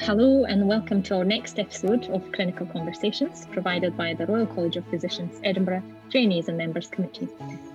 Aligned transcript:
Hello, 0.00 0.44
and 0.44 0.66
welcome 0.66 1.02
to 1.02 1.16
our 1.16 1.24
next 1.24 1.58
episode 1.58 2.06
of 2.06 2.32
Clinical 2.32 2.64
Conversations 2.64 3.46
provided 3.52 3.94
by 3.94 4.14
the 4.14 4.26
Royal 4.26 4.46
College 4.46 4.76
of 4.76 4.86
Physicians, 4.86 5.38
Edinburgh 5.44 5.82
Trainees 6.10 6.48
and 6.48 6.56
Members 6.56 6.88
Committee. 6.88 7.28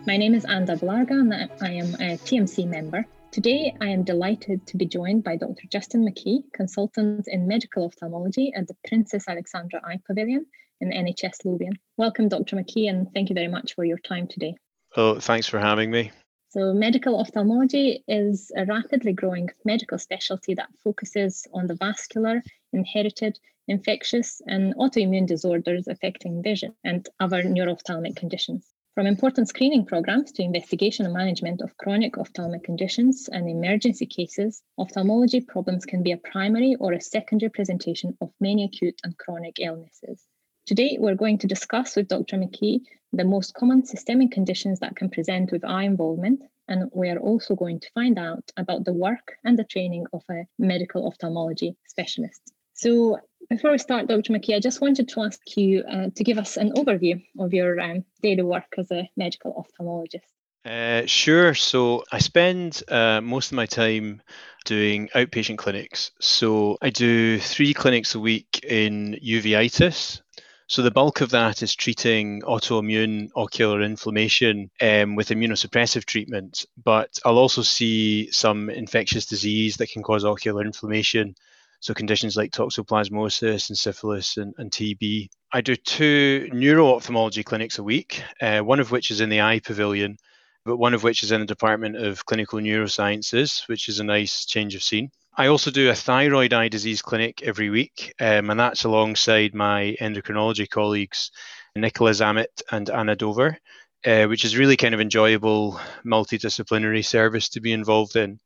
My 0.07 0.17
name 0.17 0.33
is 0.33 0.43
Anda 0.43 0.77
Blarga, 0.77 1.11
and 1.11 1.33
I 1.61 1.73
am 1.73 1.93
a 1.95 2.17
TMC 2.17 2.67
member. 2.67 3.05
Today, 3.31 3.75
I 3.79 3.89
am 3.89 4.03
delighted 4.03 4.65
to 4.65 4.77
be 4.77 4.87
joined 4.87 5.23
by 5.23 5.35
Dr. 5.35 5.67
Justin 5.71 6.07
McKee, 6.07 6.39
consultant 6.53 7.27
in 7.27 7.47
medical 7.47 7.85
ophthalmology 7.85 8.51
at 8.55 8.67
the 8.67 8.75
Princess 8.87 9.25
Alexandra 9.27 9.79
Eye 9.85 9.99
Pavilion 10.07 10.47
in 10.81 10.89
NHS 10.89 11.45
Lothian. 11.45 11.77
Welcome, 11.97 12.29
Dr. 12.29 12.55
McKee, 12.55 12.89
and 12.89 13.13
thank 13.13 13.29
you 13.29 13.35
very 13.35 13.47
much 13.47 13.75
for 13.75 13.85
your 13.85 13.99
time 13.99 14.27
today. 14.27 14.55
Oh, 14.95 15.19
thanks 15.19 15.45
for 15.45 15.59
having 15.59 15.91
me. 15.91 16.11
So, 16.49 16.73
medical 16.73 17.19
ophthalmology 17.19 18.05
is 18.07 18.51
a 18.55 18.65
rapidly 18.65 19.11
growing 19.11 19.49
medical 19.65 19.97
specialty 19.97 20.53
that 20.53 20.69
focuses 20.81 21.45
on 21.53 21.67
the 21.67 21.75
vascular, 21.75 22.41
inherited, 22.71 23.37
infectious, 23.67 24.41
and 24.47 24.73
autoimmune 24.75 25.27
disorders 25.27 25.89
affecting 25.89 26.41
vision 26.41 26.73
and 26.85 27.07
other 27.19 27.43
neuro-ophthalmic 27.43 28.15
conditions. 28.15 28.73
From 28.95 29.07
important 29.07 29.49
screening 29.49 29.85
programs 29.85 30.31
to 30.31 30.41
investigation 30.41 31.05
and 31.05 31.13
management 31.13 31.61
of 31.61 31.75
chronic 31.75 32.17
ophthalmic 32.17 32.63
conditions 32.63 33.27
and 33.31 33.49
emergency 33.49 34.05
cases, 34.05 34.63
ophthalmology 34.77 35.41
problems 35.41 35.85
can 35.85 36.01
be 36.01 36.13
a 36.13 36.17
primary 36.17 36.75
or 36.79 36.93
a 36.93 37.01
secondary 37.01 37.49
presentation 37.49 38.17
of 38.21 38.31
many 38.39 38.63
acute 38.63 38.99
and 39.03 39.17
chronic 39.17 39.57
illnesses. 39.59 40.25
Today, 40.67 40.97
we're 40.99 41.15
going 41.15 41.37
to 41.37 41.47
discuss 41.47 41.95
with 41.95 42.09
Dr. 42.09 42.35
McKee 42.35 42.81
the 43.13 43.23
most 43.23 43.53
common 43.53 43.85
systemic 43.85 44.31
conditions 44.31 44.81
that 44.81 44.97
can 44.97 45.09
present 45.09 45.49
with 45.53 45.63
eye 45.63 45.83
involvement, 45.83 46.41
and 46.67 46.91
we 46.93 47.07
are 47.09 47.19
also 47.19 47.55
going 47.55 47.79
to 47.79 47.89
find 47.95 48.19
out 48.19 48.51
about 48.57 48.83
the 48.83 48.91
work 48.91 49.37
and 49.45 49.57
the 49.57 49.63
training 49.63 50.05
of 50.11 50.23
a 50.29 50.45
medical 50.59 51.07
ophthalmology 51.07 51.77
specialist. 51.87 52.51
So, 52.73 53.17
before 53.49 53.71
we 53.71 53.77
start, 53.77 54.07
Dr. 54.07 54.33
McKee, 54.33 54.57
I 54.57 54.59
just 54.59 54.81
wanted 54.81 55.07
to 55.07 55.21
ask 55.21 55.39
you 55.55 55.85
uh, 55.89 56.09
to 56.13 56.23
give 56.25 56.37
us 56.37 56.57
an 56.57 56.73
overview 56.73 57.23
of 57.39 57.53
your 57.53 57.79
um, 57.79 58.03
daily 58.21 58.43
work 58.43 58.73
as 58.77 58.91
a 58.91 59.09
medical 59.15 59.53
ophthalmologist. 59.53 60.27
Uh, 60.65 61.05
sure. 61.05 61.53
So 61.53 62.03
I 62.11 62.19
spend 62.19 62.83
uh, 62.89 63.21
most 63.21 63.53
of 63.53 63.55
my 63.55 63.65
time 63.65 64.21
doing 64.65 65.07
outpatient 65.15 65.57
clinics. 65.57 66.11
So 66.19 66.77
I 66.81 66.89
do 66.89 67.39
three 67.39 67.73
clinics 67.73 68.15
a 68.15 68.19
week 68.19 68.65
in 68.65 69.17
uveitis, 69.23 70.19
so 70.67 70.81
the 70.81 70.91
bulk 70.91 71.21
of 71.21 71.29
that 71.29 71.63
is 71.63 71.75
treating 71.75 72.41
autoimmune 72.41 73.29
ocular 73.37 73.81
inflammation 73.81 74.69
um, 74.81 75.15
with 75.15 75.29
immunosuppressive 75.29 76.03
treatment, 76.03 76.65
but 76.83 77.17
I'll 77.23 77.37
also 77.37 77.61
see 77.61 78.29
some 78.31 78.69
infectious 78.69 79.25
disease 79.25 79.77
that 79.77 79.89
can 79.89 80.03
cause 80.03 80.25
ocular 80.25 80.65
inflammation. 80.65 81.35
So 81.79 81.93
conditions 81.93 82.35
like 82.35 82.51
toxoplasmosis 82.51 83.69
and 83.69 83.77
syphilis 83.77 84.35
and, 84.35 84.53
and 84.57 84.69
TB. 84.69 85.29
I 85.53 85.61
do 85.61 85.77
two 85.77 86.49
neuro-ophthalmology 86.51 87.43
clinics 87.43 87.77
a 87.77 87.83
week, 87.83 88.21
uh, 88.41 88.59
one 88.59 88.81
of 88.81 88.91
which 88.91 89.09
is 89.09 89.21
in 89.21 89.29
the 89.29 89.39
eye 89.39 89.59
pavilion, 89.59 90.17
but 90.65 90.75
one 90.75 90.93
of 90.93 91.01
which 91.01 91.23
is 91.23 91.31
in 91.31 91.39
the 91.39 91.47
Department 91.47 91.95
of 91.95 92.25
Clinical 92.25 92.59
Neurosciences, 92.59 93.65
which 93.69 93.87
is 93.87 94.01
a 94.01 94.03
nice 94.03 94.43
change 94.43 94.75
of 94.75 94.83
scene. 94.83 95.11
I 95.39 95.47
also 95.47 95.69
do 95.69 95.91
a 95.91 95.95
thyroid 95.95 96.51
eye 96.51 96.67
disease 96.67 97.03
clinic 97.03 97.43
every 97.43 97.69
week, 97.69 98.11
um, 98.19 98.49
and 98.49 98.59
that's 98.59 98.85
alongside 98.85 99.53
my 99.53 99.95
endocrinology 100.01 100.67
colleagues, 100.67 101.29
Nicola 101.75 102.09
Zammit 102.09 102.63
and 102.71 102.89
Anna 102.89 103.15
Dover, 103.15 103.55
uh, 104.03 104.25
which 104.25 104.43
is 104.43 104.57
really 104.57 104.77
kind 104.77 104.95
of 104.95 104.99
enjoyable 104.99 105.79
multidisciplinary 106.03 107.05
service 107.05 107.49
to 107.49 107.61
be 107.61 107.71
involved 107.71 108.15
in. 108.15 108.39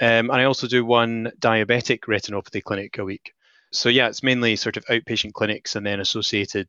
Um, 0.00 0.30
and 0.30 0.34
I 0.34 0.44
also 0.44 0.68
do 0.68 0.84
one 0.84 1.32
diabetic 1.40 2.02
retinopathy 2.02 2.62
clinic 2.62 2.98
a 2.98 3.04
week. 3.04 3.32
So 3.72 3.88
yeah, 3.88 4.06
it's 4.06 4.22
mainly 4.22 4.54
sort 4.54 4.76
of 4.76 4.84
outpatient 4.86 5.32
clinics 5.32 5.74
and 5.74 5.84
then 5.84 5.98
associated 5.98 6.68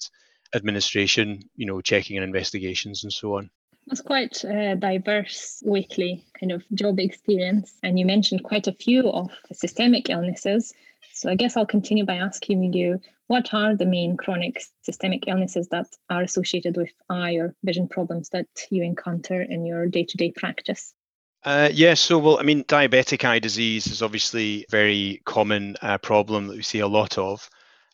administration, 0.55 1.39
you 1.55 1.67
know, 1.67 1.81
checking 1.81 2.17
and 2.17 2.23
investigations 2.23 3.03
and 3.03 3.13
so 3.13 3.37
on. 3.37 3.51
It's 3.87 4.01
quite 4.01 4.43
a 4.43 4.75
diverse 4.75 5.61
weekly 5.65 6.23
kind 6.39 6.51
of 6.51 6.63
job 6.73 6.99
experience. 6.99 7.73
And 7.83 7.99
you 7.99 8.05
mentioned 8.05 8.43
quite 8.43 8.67
a 8.67 8.73
few 8.73 9.09
of 9.09 9.31
systemic 9.51 10.09
illnesses. 10.09 10.73
So 11.13 11.29
I 11.29 11.35
guess 11.35 11.57
I'll 11.57 11.65
continue 11.65 12.05
by 12.05 12.15
asking 12.15 12.73
you 12.73 12.99
what 13.27 13.53
are 13.53 13.75
the 13.75 13.85
main 13.85 14.17
chronic 14.17 14.61
systemic 14.81 15.27
illnesses 15.27 15.69
that 15.69 15.87
are 16.09 16.21
associated 16.21 16.75
with 16.75 16.91
eye 17.09 17.35
or 17.35 17.55
vision 17.63 17.87
problems 17.87 18.29
that 18.29 18.47
you 18.69 18.83
encounter 18.83 19.41
in 19.41 19.65
your 19.65 19.87
day 19.87 20.03
to 20.03 20.17
day 20.17 20.31
practice? 20.31 20.93
Uh, 21.43 21.69
yeah, 21.71 21.95
so 21.95 22.19
well, 22.19 22.37
I 22.39 22.43
mean, 22.43 22.63
diabetic 22.65 23.25
eye 23.25 23.39
disease 23.39 23.87
is 23.87 24.01
obviously 24.01 24.61
a 24.61 24.65
very 24.69 25.21
common 25.25 25.75
uh, 25.81 25.97
problem 25.97 26.47
that 26.47 26.57
we 26.57 26.63
see 26.63 26.79
a 26.79 26.87
lot 26.87 27.17
of. 27.17 27.49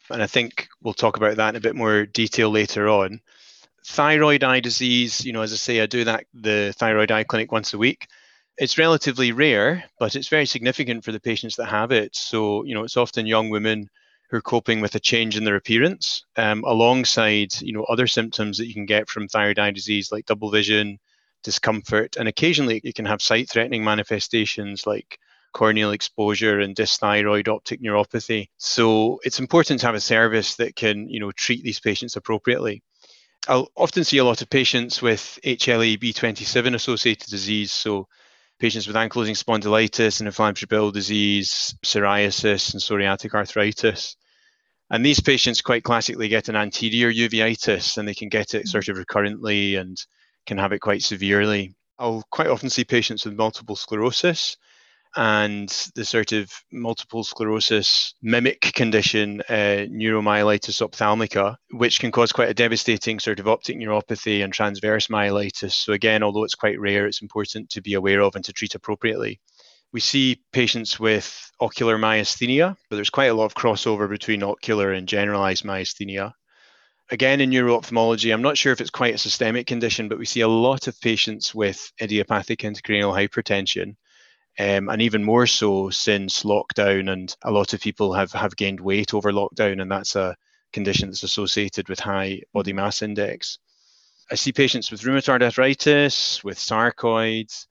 And 0.09 0.21
I 0.23 0.27
think 0.27 0.67
we'll 0.81 0.93
talk 0.93 1.17
about 1.17 1.37
that 1.37 1.49
in 1.49 1.55
a 1.55 1.61
bit 1.61 1.75
more 1.75 2.05
detail 2.05 2.49
later 2.49 2.89
on 2.89 3.21
thyroid 3.87 4.43
eye 4.43 4.59
disease, 4.59 5.25
you 5.25 5.31
know, 5.31 5.41
as 5.41 5.53
I 5.53 5.55
say, 5.55 5.81
I 5.81 5.85
do 5.85 6.03
that 6.03 6.25
the 6.33 6.73
thyroid 6.77 7.09
eye 7.09 7.23
clinic 7.23 7.51
once 7.51 7.73
a 7.73 7.77
week. 7.77 8.07
It's 8.57 8.77
relatively 8.77 9.31
rare, 9.31 9.85
but 9.99 10.15
it's 10.15 10.27
very 10.27 10.45
significant 10.45 11.05
for 11.05 11.11
the 11.11 11.19
patients 11.19 11.55
that 11.55 11.67
have 11.67 11.91
it. 11.91 12.15
So, 12.15 12.63
you 12.65 12.73
know, 12.75 12.83
it's 12.83 12.97
often 12.97 13.25
young 13.25 13.49
women 13.49 13.89
who 14.29 14.37
are 14.37 14.41
coping 14.41 14.81
with 14.81 14.95
a 14.95 14.99
change 14.99 15.37
in 15.37 15.45
their 15.45 15.55
appearance, 15.55 16.25
um, 16.35 16.63
alongside, 16.65 17.53
you 17.61 17.71
know, 17.71 17.83
other 17.83 18.07
symptoms 18.07 18.57
that 18.57 18.67
you 18.67 18.73
can 18.73 18.85
get 18.85 19.07
from 19.07 19.27
thyroid 19.27 19.57
eye 19.57 19.71
disease, 19.71 20.11
like 20.11 20.25
double 20.25 20.51
vision, 20.51 20.99
discomfort, 21.43 22.17
and 22.17 22.27
occasionally 22.27 22.81
you 22.83 22.91
can 22.91 23.05
have 23.05 23.21
sight-threatening 23.21 23.83
manifestations 23.83 24.85
like 24.85 25.17
corneal 25.53 25.91
exposure 25.91 26.59
and 26.59 26.75
dysthyroid 26.75 27.47
optic 27.47 27.81
neuropathy. 27.81 28.49
So 28.57 29.19
it's 29.23 29.39
important 29.39 29.79
to 29.79 29.85
have 29.85 29.95
a 29.95 30.01
service 30.01 30.55
that 30.55 30.75
can, 30.75 31.07
you 31.09 31.21
know, 31.21 31.31
treat 31.31 31.63
these 31.63 31.79
patients 31.79 32.17
appropriately. 32.17 32.83
I'll 33.47 33.71
often 33.75 34.03
see 34.03 34.17
a 34.17 34.25
lot 34.25 34.41
of 34.41 34.49
patients 34.49 35.01
with 35.01 35.39
HLA 35.43 35.97
B27 35.97 36.75
associated 36.75 37.29
disease. 37.29 37.71
So, 37.71 38.07
patients 38.59 38.87
with 38.87 38.95
ankylosing 38.95 39.41
spondylitis 39.41 40.19
and 40.19 40.27
inflammatory 40.27 40.67
bowel 40.69 40.91
disease, 40.91 41.75
psoriasis, 41.85 42.73
and 42.73 42.81
psoriatic 42.81 43.33
arthritis. 43.33 44.17
And 44.89 45.05
these 45.05 45.21
patients 45.21 45.61
quite 45.61 45.83
classically 45.83 46.27
get 46.27 46.49
an 46.49 46.55
anterior 46.55 47.11
uveitis 47.11 47.97
and 47.97 48.07
they 48.07 48.13
can 48.13 48.29
get 48.29 48.53
it 48.53 48.67
sort 48.67 48.89
of 48.89 48.97
recurrently 48.97 49.75
and 49.75 49.97
can 50.45 50.57
have 50.57 50.73
it 50.73 50.79
quite 50.79 51.01
severely. 51.01 51.73
I'll 51.99 52.23
quite 52.31 52.47
often 52.47 52.69
see 52.69 52.83
patients 52.83 53.25
with 53.25 53.35
multiple 53.35 53.75
sclerosis 53.75 54.57
and 55.15 55.69
the 55.95 56.05
sort 56.05 56.31
of 56.31 56.51
multiple 56.71 57.23
sclerosis 57.23 58.13
mimic 58.21 58.61
condition, 58.73 59.41
uh, 59.49 59.85
neuromyelitis 59.89 60.81
optica, 60.81 61.55
which 61.71 61.99
can 61.99 62.11
cause 62.11 62.31
quite 62.31 62.49
a 62.49 62.53
devastating 62.53 63.19
sort 63.19 63.39
of 63.39 63.47
optic 63.47 63.77
neuropathy 63.77 64.43
and 64.43 64.53
transverse 64.53 65.07
myelitis. 65.07 65.73
So, 65.73 65.93
again, 65.93 66.23
although 66.23 66.43
it's 66.43 66.55
quite 66.55 66.79
rare, 66.79 67.07
it's 67.07 67.21
important 67.21 67.69
to 67.71 67.81
be 67.81 67.93
aware 67.93 68.21
of 68.21 68.35
and 68.35 68.45
to 68.45 68.53
treat 68.53 68.75
appropriately. 68.75 69.39
We 69.93 70.01
see 70.01 70.41
patients 70.51 70.99
with 70.99 71.51
ocular 71.59 71.97
myasthenia, 71.97 72.75
but 72.89 72.95
there's 72.97 73.09
quite 73.09 73.31
a 73.31 73.33
lot 73.33 73.45
of 73.45 73.55
crossover 73.55 74.09
between 74.09 74.43
ocular 74.43 74.91
and 74.91 75.07
generalized 75.07 75.63
myasthenia. 75.63 76.33
Again, 77.09 77.39
in 77.39 77.49
neuro-ophthalmology, 77.49 78.31
I'm 78.31 78.41
not 78.41 78.57
sure 78.57 78.73
if 78.73 78.81
it's 78.81 78.89
quite 78.89 79.15
a 79.15 79.17
systemic 79.17 79.65
condition, 79.65 80.09
but 80.09 80.19
we 80.19 80.25
see 80.25 80.41
a 80.41 80.47
lot 80.47 80.87
of 80.87 80.99
patients 80.99 81.55
with 81.55 81.91
idiopathic 82.01 82.59
intracranial 82.59 83.15
hypertension 83.15 83.95
um, 84.59 84.89
and 84.89 85.01
even 85.01 85.23
more 85.23 85.47
so 85.47 85.89
since 85.89 86.43
lockdown. 86.43 87.11
And 87.11 87.35
a 87.43 87.51
lot 87.51 87.73
of 87.73 87.81
people 87.81 88.13
have, 88.13 88.31
have 88.31 88.55
gained 88.55 88.79
weight 88.79 89.13
over 89.13 89.31
lockdown, 89.31 89.81
and 89.81 89.91
that's 89.91 90.15
a 90.15 90.35
condition 90.73 91.09
that's 91.09 91.23
associated 91.23 91.89
with 91.89 91.99
high 91.99 92.41
body 92.53 92.73
mass 92.73 93.01
index. 93.01 93.59
I 94.29 94.35
see 94.35 94.51
patients 94.51 94.91
with 94.91 95.01
rheumatoid 95.01 95.41
arthritis, 95.41 96.43
with 96.43 96.57
sarcoids, 96.57 97.65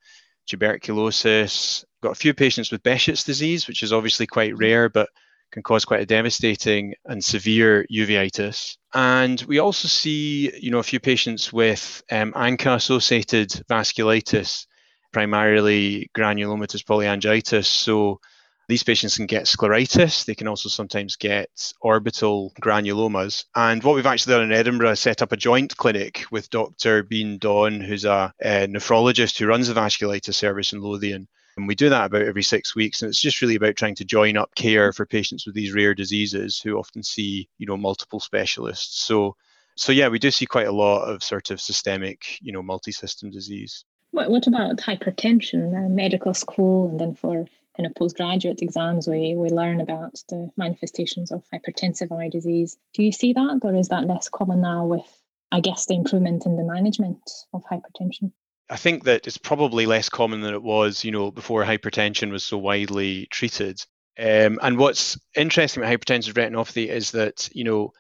tuberculosis. 0.47 1.85
Got 2.03 2.13
a 2.13 2.15
few 2.15 2.33
patients 2.35 2.71
with 2.71 2.83
Behçet's 2.83 3.25
disease, 3.25 3.69
which 3.69 3.83
is 3.83 3.93
obviously 3.93 4.27
quite 4.27 4.57
rare, 4.57 4.89
but 4.89 5.09
can 5.53 5.63
cause 5.63 5.85
quite 5.85 6.01
a 6.01 6.07
devastating 6.07 6.95
and 7.05 7.23
severe 7.23 7.87
uveitis. 7.93 8.77
And 8.95 9.41
we 9.43 9.59
also 9.59 9.89
see, 9.89 10.53
you 10.61 10.71
know, 10.71 10.79
a 10.79 10.83
few 10.83 11.01
patients 11.01 11.53
with 11.53 12.03
um, 12.11 12.33
ANCA-associated 12.33 13.51
vasculitis, 13.69 14.67
primarily 15.13 16.11
granulomatous 16.17 16.85
polyangiitis. 16.85 17.67
So 17.67 18.21
these 18.69 18.83
patients 18.83 19.17
can 19.17 19.27
get 19.27 19.45
scleritis. 19.45 20.25
They 20.25 20.35
can 20.35 20.49
also 20.49 20.69
sometimes 20.69 21.17
get 21.17 21.51
orbital 21.81 22.53
granulomas. 22.61 23.45
And 23.55 23.83
what 23.83 23.95
we've 23.95 24.07
actually 24.07 24.35
done 24.35 24.45
in 24.45 24.53
Edinburgh 24.53 24.91
is 24.91 25.01
set 25.01 25.23
up 25.23 25.33
a 25.33 25.37
joint 25.37 25.77
clinic 25.77 26.25
with 26.31 26.51
Dr. 26.51 27.03
Bean 27.03 27.39
Dhaun, 27.39 27.85
who's 27.85 28.05
a, 28.05 28.33
a 28.43 28.67
nephrologist 28.67 29.39
who 29.39 29.47
runs 29.47 29.69
the 29.69 29.75
vasculitis 29.75 30.35
service 30.35 30.73
in 30.73 30.81
Lothian. 30.81 31.29
And 31.57 31.67
we 31.67 31.75
do 31.75 31.89
that 31.89 32.07
about 32.07 32.23
every 32.23 32.43
six 32.43 32.75
weeks. 32.75 33.01
And 33.01 33.09
it's 33.09 33.21
just 33.21 33.41
really 33.41 33.55
about 33.55 33.77
trying 33.77 33.95
to 33.95 34.05
join 34.05 34.37
up 34.37 34.55
care 34.57 34.93
for 34.93 35.07
patients 35.07 35.47
with 35.47 35.55
these 35.55 35.73
rare 35.73 35.95
diseases 35.95 36.61
who 36.61 36.77
often 36.77 37.03
see, 37.03 37.49
you 37.59 37.67
know, 37.67 37.77
multiple 37.77 38.21
specialists. 38.21 39.05
So 39.07 39.37
so 39.77 39.93
yeah, 39.93 40.09
we 40.09 40.19
do 40.19 40.31
see 40.31 40.47
quite 40.47 40.67
a 40.67 40.73
lot 40.73 41.05
of 41.05 41.23
sort 41.23 41.51
of 41.51 41.61
systemic, 41.61 42.39
you 42.41 42.53
know, 42.53 42.63
multi-system 42.63 43.31
disease. 43.31 43.85
What, 44.13 44.31
what 44.31 44.47
about 44.47 44.77
hypertension, 44.79 45.75
uh, 45.75 45.89
medical 45.89 46.35
school, 46.35 46.89
and 46.89 47.01
then 47.01 47.15
for 47.15 47.47
kind 47.77 47.87
of 47.87 47.95
postgraduate 47.95 48.63
exams, 48.63 49.07
we, 49.07 49.35
we 49.35 49.51
learn 49.51 49.81
about 49.81 50.23
the 50.29 50.51
manifestations 50.57 51.31
of 51.31 51.45
hypertensive 51.53 52.11
eye 52.11 52.31
disease. 52.31 52.79
Do 52.95 53.03
you 53.03 53.13
see 53.13 53.35
that, 53.35 53.61
or 53.63 53.75
is 53.75 53.89
that 53.89 54.07
less 54.07 54.29
common 54.29 54.63
now 54.63 54.87
with, 54.87 55.05
I 55.53 55.61
guess, 55.61 55.87
the 55.87 55.95
improvement 55.95 56.47
in 56.47 56.57
the 56.57 56.65
management 56.65 57.31
of 57.53 57.63
hypertension? 57.65 58.33
I 58.71 58.77
think 58.77 59.05
that 59.05 59.27
it's 59.27 59.39
probably 59.39 59.87
less 59.87 60.09
common 60.09 60.41
than 60.41 60.55
it 60.55 60.63
was, 60.63 61.05
you 61.05 61.13
know, 61.13 61.31
before 61.31 61.65
hypertension 61.65 62.31
was 62.31 62.45
so 62.45 62.59
widely 62.59 63.27
treated. 63.27 63.85
Um, 64.19 64.59
and 64.63 64.79
what's 64.79 65.19
interesting 65.37 65.83
about 65.83 65.93
hypertensive 65.93 66.33
retinopathy 66.33 66.89
is 66.89 67.11
that, 67.11 67.49
you 67.53 67.65
know, 67.65 67.93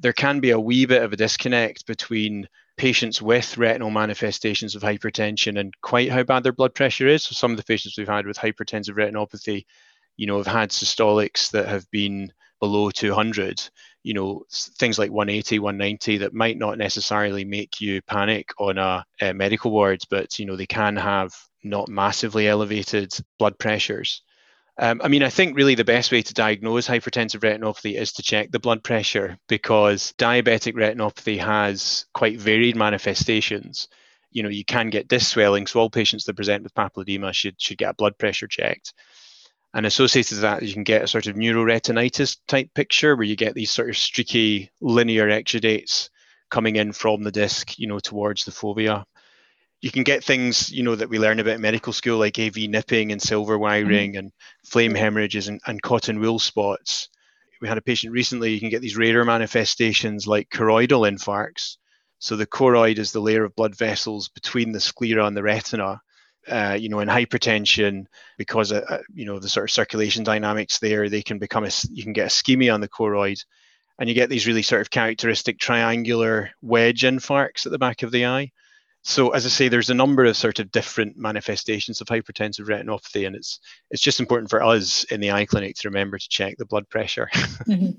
there 0.00 0.12
can 0.12 0.40
be 0.40 0.50
a 0.50 0.60
wee 0.60 0.86
bit 0.86 1.02
of 1.02 1.12
a 1.12 1.16
disconnect 1.16 1.86
between 1.86 2.48
patients 2.76 3.20
with 3.20 3.58
retinal 3.58 3.90
manifestations 3.90 4.74
of 4.74 4.82
hypertension 4.82 5.60
and 5.60 5.74
quite 5.82 6.10
how 6.10 6.22
bad 6.22 6.42
their 6.42 6.52
blood 6.52 6.74
pressure 6.74 7.06
is. 7.06 7.22
So 7.24 7.34
some 7.34 7.50
of 7.50 7.58
the 7.58 7.64
patients 7.64 7.98
we've 7.98 8.08
had 8.08 8.26
with 8.26 8.38
hypertensive 8.38 8.94
retinopathy, 8.94 9.66
you 10.16 10.26
know, 10.26 10.38
have 10.38 10.46
had 10.46 10.70
systolics 10.70 11.50
that 11.50 11.68
have 11.68 11.88
been 11.90 12.32
below 12.58 12.90
200, 12.90 13.62
you 14.02 14.14
know, 14.14 14.44
things 14.50 14.98
like 14.98 15.10
180, 15.10 15.58
190 15.58 16.18
that 16.18 16.34
might 16.34 16.58
not 16.58 16.78
necessarily 16.78 17.44
make 17.44 17.80
you 17.80 18.00
panic 18.02 18.50
on 18.58 18.78
a, 18.78 19.04
a 19.20 19.34
medical 19.34 19.70
ward, 19.70 20.02
but, 20.08 20.38
you 20.38 20.46
know, 20.46 20.56
they 20.56 20.66
can 20.66 20.96
have 20.96 21.34
not 21.62 21.88
massively 21.88 22.48
elevated 22.48 23.12
blood 23.38 23.58
pressures. 23.58 24.22
Um, 24.82 25.02
I 25.04 25.08
mean, 25.08 25.22
I 25.22 25.28
think 25.28 25.54
really 25.54 25.74
the 25.74 25.84
best 25.84 26.10
way 26.10 26.22
to 26.22 26.32
diagnose 26.32 26.88
hypertensive 26.88 27.40
retinopathy 27.40 28.00
is 28.00 28.12
to 28.14 28.22
check 28.22 28.50
the 28.50 28.58
blood 28.58 28.82
pressure 28.82 29.36
because 29.46 30.14
diabetic 30.16 30.72
retinopathy 30.72 31.38
has 31.38 32.06
quite 32.14 32.40
varied 32.40 32.76
manifestations. 32.76 33.88
You 34.30 34.42
know, 34.42 34.48
you 34.48 34.64
can 34.64 34.88
get 34.88 35.06
disc 35.06 35.32
swelling, 35.32 35.66
so 35.66 35.80
all 35.80 35.90
patients 35.90 36.24
that 36.24 36.36
present 36.36 36.62
with 36.62 36.72
papilledema 36.72 37.34
should 37.34 37.60
should 37.60 37.76
get 37.76 37.90
a 37.90 37.94
blood 37.94 38.16
pressure 38.16 38.46
checked. 38.46 38.94
And 39.74 39.84
associated 39.84 40.36
with 40.36 40.42
that, 40.42 40.62
you 40.62 40.72
can 40.72 40.84
get 40.84 41.02
a 41.02 41.08
sort 41.08 41.26
of 41.26 41.36
neuroretinitis 41.36 42.38
type 42.48 42.72
picture 42.74 43.14
where 43.14 43.26
you 43.26 43.36
get 43.36 43.54
these 43.54 43.70
sort 43.70 43.90
of 43.90 43.98
streaky 43.98 44.70
linear 44.80 45.28
exudates 45.28 46.08
coming 46.50 46.76
in 46.76 46.92
from 46.92 47.22
the 47.22 47.30
disc, 47.30 47.78
you 47.78 47.86
know, 47.86 47.98
towards 47.98 48.46
the 48.46 48.50
fovea 48.50 49.04
you 49.80 49.90
can 49.90 50.02
get 50.02 50.22
things 50.22 50.70
you 50.70 50.82
know 50.82 50.94
that 50.94 51.08
we 51.08 51.18
learn 51.18 51.40
about 51.40 51.54
in 51.54 51.60
medical 51.60 51.92
school 51.92 52.18
like 52.18 52.38
AV 52.38 52.56
nipping 52.68 53.12
and 53.12 53.20
silver 53.20 53.58
wiring 53.58 54.12
mm-hmm. 54.12 54.18
and 54.18 54.32
flame 54.64 54.94
hemorrhages 54.94 55.48
and, 55.48 55.60
and 55.66 55.82
cotton 55.82 56.20
wool 56.20 56.38
spots. 56.38 57.08
We 57.60 57.68
had 57.68 57.78
a 57.78 57.82
patient 57.82 58.12
recently. 58.12 58.52
You 58.52 58.60
can 58.60 58.70
get 58.70 58.82
these 58.82 58.96
rarer 58.96 59.24
manifestations 59.24 60.26
like 60.26 60.48
choroidal 60.50 61.10
infarcts. 61.10 61.76
So 62.18 62.36
the 62.36 62.46
choroid 62.46 62.98
is 62.98 63.12
the 63.12 63.20
layer 63.20 63.44
of 63.44 63.56
blood 63.56 63.76
vessels 63.76 64.28
between 64.28 64.72
the 64.72 64.80
sclera 64.80 65.26
and 65.26 65.36
the 65.36 65.42
retina. 65.42 66.00
Uh, 66.48 66.76
you 66.78 66.88
know, 66.88 67.00
in 67.00 67.08
hypertension, 67.08 68.06
because 68.38 68.72
uh, 68.72 68.82
uh 68.88 68.98
you 69.14 69.26
know 69.26 69.38
the 69.38 69.48
sort 69.48 69.64
of 69.64 69.70
circulation 69.70 70.24
dynamics 70.24 70.78
there, 70.78 71.08
they 71.08 71.22
can 71.22 71.38
become 71.38 71.64
a 71.64 71.70
you 71.90 72.02
can 72.02 72.14
get 72.14 72.28
ischemia 72.28 72.72
on 72.72 72.80
the 72.80 72.88
choroid, 72.88 73.44
and 73.98 74.08
you 74.08 74.14
get 74.14 74.30
these 74.30 74.46
really 74.46 74.62
sort 74.62 74.80
of 74.80 74.90
characteristic 74.90 75.58
triangular 75.58 76.50
wedge 76.62 77.02
infarcts 77.02 77.66
at 77.66 77.72
the 77.72 77.78
back 77.78 78.02
of 78.02 78.10
the 78.10 78.24
eye 78.24 78.50
so 79.02 79.30
as 79.30 79.46
I 79.46 79.48
say, 79.48 79.68
there's 79.68 79.90
a 79.90 79.94
number 79.94 80.24
of 80.24 80.36
sort 80.36 80.58
of 80.58 80.70
different 80.70 81.16
manifestations 81.16 82.00
of 82.00 82.06
hypertensive 82.06 82.66
retinopathy, 82.66 83.26
and 83.26 83.34
it's 83.34 83.58
it's 83.90 84.02
just 84.02 84.20
important 84.20 84.50
for 84.50 84.62
us 84.62 85.04
in 85.04 85.20
the 85.20 85.30
eye 85.30 85.46
clinic 85.46 85.76
to 85.76 85.88
remember 85.88 86.18
to 86.18 86.28
check 86.28 86.56
the 86.58 86.66
blood 86.66 86.88
pressure. 86.88 87.28
mm-hmm. 87.34 87.92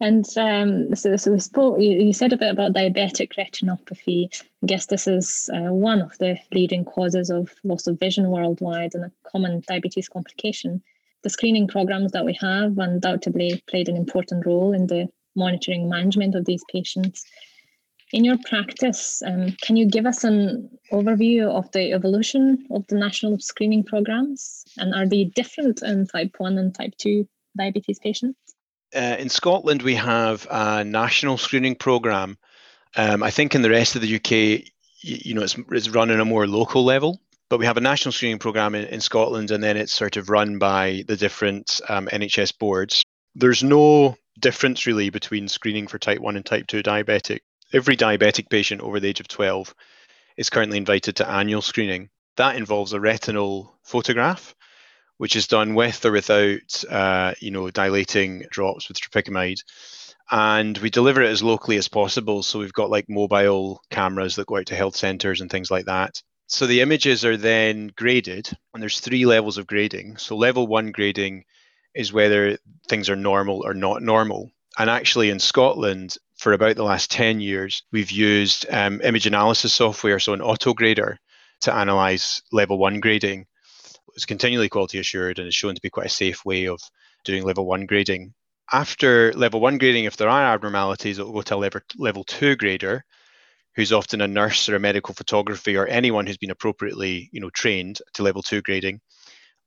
And 0.00 0.26
um, 0.36 0.96
so, 0.96 1.16
so 1.16 1.32
we 1.32 1.38
spoke. 1.38 1.80
You, 1.80 1.92
you, 1.92 2.12
said 2.12 2.32
a 2.32 2.36
bit 2.36 2.50
about 2.50 2.72
diabetic 2.72 3.34
retinopathy. 3.38 4.28
I 4.62 4.66
guess 4.66 4.86
this 4.86 5.06
is 5.06 5.48
uh, 5.54 5.72
one 5.72 6.02
of 6.02 6.18
the 6.18 6.36
leading 6.52 6.84
causes 6.84 7.30
of 7.30 7.54
loss 7.62 7.86
of 7.86 8.00
vision 8.00 8.28
worldwide 8.28 8.94
and 8.94 9.04
a 9.04 9.12
common 9.30 9.62
diabetes 9.68 10.08
complication. 10.08 10.82
The 11.22 11.30
screening 11.30 11.68
programs 11.68 12.10
that 12.12 12.24
we 12.24 12.34
have 12.40 12.78
undoubtedly 12.78 13.62
played 13.68 13.88
an 13.88 13.96
important 13.96 14.44
role 14.44 14.72
in 14.72 14.88
the 14.88 15.08
monitoring 15.36 15.88
management 15.88 16.34
of 16.34 16.46
these 16.46 16.64
patients. 16.70 17.24
In 18.12 18.24
your 18.24 18.36
practice, 18.46 19.22
um, 19.24 19.52
can 19.62 19.76
you 19.76 19.86
give 19.86 20.04
us 20.04 20.22
an 20.22 20.68
overview 20.92 21.48
of 21.48 21.70
the 21.72 21.92
evolution 21.92 22.66
of 22.70 22.86
the 22.88 22.96
national 22.96 23.38
screening 23.38 23.84
programs? 23.84 24.64
And 24.76 24.94
are 24.94 25.06
they 25.06 25.24
different 25.24 25.82
in 25.82 26.06
type 26.06 26.34
1 26.36 26.58
and 26.58 26.74
type 26.74 26.92
2 26.98 27.26
diabetes 27.56 27.98
patients? 28.00 28.38
Uh, 28.94 29.16
in 29.18 29.30
Scotland, 29.30 29.80
we 29.80 29.94
have 29.94 30.46
a 30.50 30.84
national 30.84 31.38
screening 31.38 31.74
program. 31.74 32.36
Um, 32.96 33.22
I 33.22 33.30
think 33.30 33.54
in 33.54 33.62
the 33.62 33.70
rest 33.70 33.96
of 33.96 34.02
the 34.02 34.16
UK, 34.16 34.68
you 35.00 35.32
know, 35.32 35.42
it's, 35.42 35.56
it's 35.70 35.88
run 35.88 36.10
on 36.10 36.20
a 36.20 36.24
more 36.24 36.46
local 36.46 36.84
level 36.84 37.20
but 37.48 37.58
we 37.58 37.66
have 37.66 37.76
a 37.76 37.82
national 37.82 38.12
screening 38.12 38.38
program 38.38 38.74
in, 38.74 38.86
in, 38.86 38.98
Scotland, 38.98 39.50
and 39.50 39.62
then 39.62 39.76
it's 39.76 39.92
sort 39.92 40.16
of 40.16 40.30
run 40.30 40.58
by 40.58 41.04
the 41.06 41.18
different 41.18 41.82
um, 41.90 42.08
NHS 42.10 42.58
boards. 42.58 43.04
There's 43.34 43.62
no 43.62 44.16
difference 44.40 44.86
really 44.86 45.10
between 45.10 45.48
screening 45.48 45.86
for 45.86 45.98
type 45.98 46.20
1 46.20 46.36
and 46.36 46.46
type 46.46 46.66
2 46.66 46.82
diabetic 46.82 47.40
every 47.72 47.96
diabetic 47.96 48.48
patient 48.50 48.80
over 48.80 49.00
the 49.00 49.08
age 49.08 49.20
of 49.20 49.28
12 49.28 49.74
is 50.36 50.50
currently 50.50 50.78
invited 50.78 51.16
to 51.16 51.28
annual 51.28 51.62
screening. 51.62 52.10
That 52.36 52.56
involves 52.56 52.92
a 52.92 53.00
retinal 53.00 53.78
photograph, 53.82 54.54
which 55.18 55.36
is 55.36 55.46
done 55.46 55.74
with 55.74 56.04
or 56.04 56.12
without, 56.12 56.84
uh, 56.90 57.34
you 57.40 57.50
know, 57.50 57.70
dilating 57.70 58.46
drops 58.50 58.88
with 58.88 59.00
tropicamide. 59.00 59.60
And 60.30 60.78
we 60.78 60.88
deliver 60.88 61.22
it 61.22 61.30
as 61.30 61.42
locally 61.42 61.76
as 61.76 61.88
possible. 61.88 62.42
So 62.42 62.58
we've 62.58 62.72
got 62.72 62.90
like 62.90 63.08
mobile 63.08 63.82
cameras 63.90 64.36
that 64.36 64.46
go 64.46 64.56
out 64.56 64.66
to 64.66 64.76
health 64.76 64.96
centres 64.96 65.40
and 65.40 65.50
things 65.50 65.70
like 65.70 65.86
that. 65.86 66.22
So 66.46 66.66
the 66.66 66.80
images 66.80 67.24
are 67.24 67.36
then 67.36 67.90
graded, 67.96 68.50
and 68.74 68.82
there's 68.82 69.00
three 69.00 69.24
levels 69.24 69.56
of 69.58 69.66
grading. 69.66 70.18
So 70.18 70.36
level 70.36 70.66
one 70.66 70.92
grading 70.92 71.44
is 71.94 72.12
whether 72.12 72.58
things 72.88 73.08
are 73.08 73.16
normal 73.16 73.62
or 73.64 73.74
not 73.74 74.02
normal. 74.02 74.50
And 74.78 74.88
actually, 74.88 75.30
in 75.30 75.38
Scotland, 75.38 76.16
for 76.36 76.52
about 76.52 76.76
the 76.76 76.82
last 76.82 77.10
10 77.10 77.40
years, 77.40 77.82
we've 77.92 78.10
used 78.10 78.66
um, 78.70 79.00
image 79.02 79.26
analysis 79.26 79.74
software, 79.74 80.18
so 80.18 80.32
an 80.32 80.40
autograder, 80.40 81.16
to 81.60 81.74
analyze 81.74 82.42
level 82.52 82.78
one 82.78 83.00
grading. 83.00 83.46
It's 84.14 84.26
continually 84.26 84.68
quality 84.68 84.98
assured 84.98 85.38
and 85.38 85.48
is 85.48 85.54
shown 85.54 85.74
to 85.74 85.80
be 85.80 85.90
quite 85.90 86.06
a 86.06 86.10
safe 86.10 86.44
way 86.44 86.66
of 86.66 86.80
doing 87.24 87.44
level 87.44 87.66
one 87.66 87.86
grading. 87.86 88.34
After 88.72 89.32
level 89.34 89.60
one 89.60 89.78
grading, 89.78 90.04
if 90.04 90.16
there 90.16 90.28
are 90.28 90.54
abnormalities, 90.54 91.18
it 91.18 91.24
will 91.24 91.32
go 91.32 91.42
to 91.42 91.54
a 91.54 91.56
level, 91.56 91.80
level 91.96 92.24
two 92.24 92.56
grader, 92.56 93.04
who's 93.74 93.92
often 93.92 94.20
a 94.20 94.28
nurse 94.28 94.68
or 94.68 94.76
a 94.76 94.80
medical 94.80 95.14
photography 95.14 95.76
or 95.76 95.86
anyone 95.86 96.26
who's 96.26 96.36
been 96.36 96.50
appropriately 96.50 97.28
you 97.32 97.40
know, 97.40 97.50
trained 97.50 98.00
to 98.14 98.22
level 98.22 98.42
two 98.42 98.62
grading. 98.62 99.00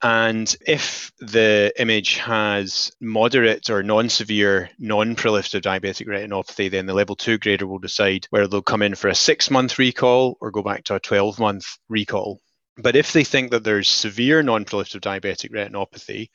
And 0.04 0.54
if 0.68 1.12
the 1.20 1.72
image 1.78 2.18
has 2.18 2.92
moderate 3.00 3.70
or 3.70 3.82
non 3.82 4.10
severe, 4.10 4.70
non 4.78 5.16
proliferative 5.16 5.62
diabetic 5.62 6.08
retinopathy, 6.08 6.70
then 6.70 6.86
the 6.86 6.94
level 6.94 7.16
two 7.16 7.38
grader 7.38 7.66
will 7.66 7.80
decide 7.80 8.28
whether 8.30 8.48
they'll 8.48 8.62
come 8.62 8.82
in 8.82 8.96
for 8.96 9.08
a 9.08 9.16
six 9.16 9.50
month 9.50 9.80
recall 9.80 10.38
or 10.42 10.52
go 10.52 10.62
back 10.62 10.84
to 10.86 10.96
a 10.96 11.00
12 11.00 11.40
month 11.40 11.66
recall. 11.90 12.42
But 12.78 12.96
if 12.96 13.14
they 13.14 13.24
think 13.24 13.52
that 13.52 13.64
there's 13.64 13.88
severe 13.88 14.44
non 14.44 14.66
proliferative 14.66 15.02
diabetic 15.02 15.52
retinopathy, 15.52 16.28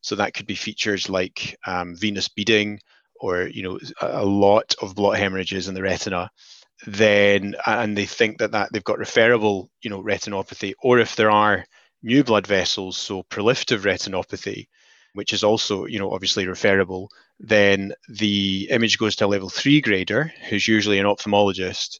so 0.00 0.16
that 0.16 0.34
could 0.34 0.46
be 0.46 0.54
features 0.54 1.08
like 1.08 1.56
um, 1.66 1.94
venous 1.96 2.28
beading 2.28 2.80
or 3.20 3.46
you 3.46 3.62
know 3.62 3.78
a 4.00 4.24
lot 4.24 4.74
of 4.82 4.94
blot 4.94 5.16
hemorrhages 5.16 5.68
in 5.68 5.74
the 5.74 5.82
retina 5.82 6.28
then 6.86 7.54
and 7.66 7.96
they 7.96 8.06
think 8.06 8.38
that, 8.38 8.50
that 8.50 8.70
they've 8.72 8.84
got 8.84 8.98
referable 8.98 9.70
you 9.80 9.88
know 9.88 10.02
retinopathy 10.02 10.74
or 10.82 10.98
if 10.98 11.14
there 11.16 11.30
are 11.30 11.64
new 12.02 12.24
blood 12.24 12.46
vessels, 12.46 12.96
so 12.96 13.22
proliferative 13.24 13.80
retinopathy, 13.80 14.68
which 15.14 15.32
is 15.32 15.44
also, 15.44 15.86
you 15.86 15.98
know, 15.98 16.12
obviously 16.12 16.46
referable, 16.46 17.10
then 17.38 17.92
the 18.08 18.68
image 18.70 18.98
goes 18.98 19.16
to 19.16 19.26
a 19.26 19.28
level 19.28 19.48
three 19.48 19.80
grader, 19.80 20.32
who's 20.48 20.66
usually 20.66 20.98
an 20.98 21.06
ophthalmologist, 21.06 21.98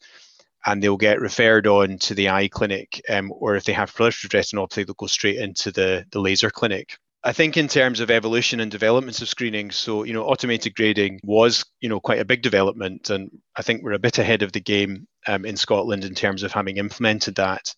and 0.65 0.83
they'll 0.83 0.97
get 0.97 1.21
referred 1.21 1.67
on 1.67 1.99
to 1.99 2.15
the 2.15 2.31
eye 2.31 2.49
clinic, 2.49 3.03
um, 3.09 3.33
or 3.33 3.57
if 3.57 3.65
they 3.65 3.73
have 3.73 3.95
proliferative 3.95 4.31
retinopathy, 4.31 4.87
they'll 4.87 4.95
go 4.95 5.07
straight 5.07 5.39
into 5.39 5.73
the, 5.73 6.05
the 6.11 6.21
laser 6.21 6.51
clinic. 6.51 6.97
I 7.25 7.33
think 7.33 7.57
in 7.57 7.69
terms 7.69 8.01
of 8.01 8.11
evolution 8.11 8.59
and 8.59 8.71
developments 8.71 9.23
of 9.23 9.29
screening, 9.29 9.71
so 9.71 10.03
you 10.03 10.13
know, 10.13 10.25
automated 10.25 10.75
grading 10.75 11.21
was 11.23 11.65
you 11.81 11.89
know 11.89 12.01
quite 12.01 12.19
a 12.19 12.25
big 12.25 12.43
development, 12.43 13.11
and 13.11 13.31
I 13.55 13.63
think 13.63 13.83
we're 13.83 13.93
a 13.93 13.99
bit 14.01 14.19
ahead 14.19 14.43
of 14.43 14.51
the 14.51 14.61
game 14.61 15.07
um, 15.29 15.45
in 15.45 15.57
Scotland 15.57 16.05
in 16.05 16.17
terms 16.17 16.43
of 16.43 16.51
having 16.51 16.79
implemented 16.79 17.37
that 17.37 17.75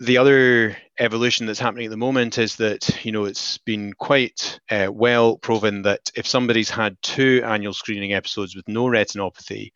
the 0.00 0.18
other 0.18 0.76
evolution 0.98 1.46
that's 1.46 1.60
happening 1.60 1.84
at 1.84 1.90
the 1.90 1.96
moment 1.96 2.38
is 2.38 2.56
that 2.56 3.04
you 3.04 3.12
know 3.12 3.24
it's 3.24 3.58
been 3.58 3.92
quite 3.92 4.58
uh, 4.70 4.88
well 4.90 5.36
proven 5.36 5.82
that 5.82 6.10
if 6.16 6.26
somebody's 6.26 6.70
had 6.70 6.96
two 7.02 7.42
annual 7.44 7.74
screening 7.74 8.12
episodes 8.12 8.56
with 8.56 8.66
no 8.66 8.86
retinopathy 8.86 9.70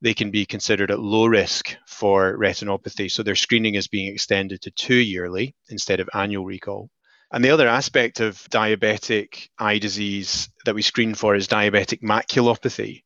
they 0.00 0.14
can 0.14 0.30
be 0.30 0.46
considered 0.46 0.90
at 0.90 1.00
low 1.00 1.26
risk 1.26 1.76
for 1.86 2.36
retinopathy. 2.38 3.10
So 3.10 3.22
their 3.22 3.34
screening 3.34 3.74
is 3.74 3.88
being 3.88 4.12
extended 4.12 4.62
to 4.62 4.70
two 4.70 4.94
yearly 4.94 5.54
instead 5.68 6.00
of 6.00 6.08
annual 6.14 6.44
recall. 6.44 6.90
And 7.32 7.44
the 7.44 7.50
other 7.50 7.68
aspect 7.68 8.20
of 8.20 8.36
diabetic 8.50 9.48
eye 9.58 9.78
disease 9.78 10.48
that 10.64 10.74
we 10.74 10.82
screen 10.82 11.14
for 11.14 11.34
is 11.34 11.48
diabetic 11.48 12.00
maculopathy. 12.02 13.02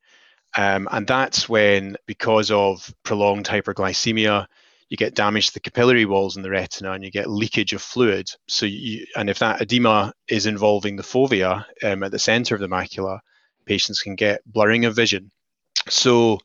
Um, 0.57 0.87
and 0.93 1.07
that's 1.07 1.49
when 1.49 1.97
because 2.07 2.51
of 2.51 2.95
prolonged 3.05 3.47
hyperglycemia 3.47 4.47
you 4.93 4.97
get 4.99 5.15
damage 5.15 5.47
to 5.47 5.55
the 5.55 5.61
capillary 5.61 6.05
walls 6.05 6.37
in 6.37 6.43
the 6.43 6.51
retina 6.51 6.93
and 6.93 7.03
you 7.03 7.11
get 7.11 7.31
leakage 7.31 7.73
of 7.73 7.81
fluid. 7.81 8.29
So 8.47 8.67
you, 8.67 9.07
and 9.17 9.31
if 9.31 9.39
that 9.39 9.63
edema 9.63 10.13
is 10.29 10.45
involving 10.45 10.97
the 10.97 11.03
fovea 11.03 11.65
um, 11.83 12.03
at 12.03 12.11
the 12.11 12.19
center 12.19 12.55
of 12.55 12.61
the 12.61 12.69
macula, 12.69 13.21
patients 13.65 14.03
can 14.03 14.17
get 14.17 14.43
blurring 14.45 14.85
of 14.85 14.95
vision. 14.95 15.31
So 15.89 16.41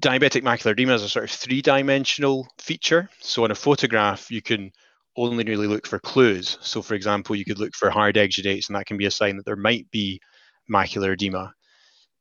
diabetic 0.00 0.40
macular 0.40 0.72
edema 0.72 0.94
is 0.94 1.02
a 1.02 1.08
sort 1.10 1.26
of 1.26 1.32
three-dimensional 1.32 2.48
feature. 2.58 3.10
So 3.20 3.44
on 3.44 3.50
a 3.50 3.54
photograph, 3.54 4.30
you 4.30 4.40
can 4.40 4.72
only 5.18 5.44
really 5.44 5.66
look 5.66 5.86
for 5.86 5.98
clues. 5.98 6.56
So 6.62 6.80
for 6.80 6.94
example, 6.94 7.36
you 7.36 7.44
could 7.44 7.58
look 7.58 7.74
for 7.74 7.90
hard 7.90 8.14
exudates 8.14 8.70
and 8.70 8.76
that 8.76 8.86
can 8.86 8.96
be 8.96 9.04
a 9.04 9.10
sign 9.10 9.36
that 9.36 9.44
there 9.44 9.54
might 9.54 9.90
be 9.90 10.18
macular 10.72 11.12
edema 11.12 11.52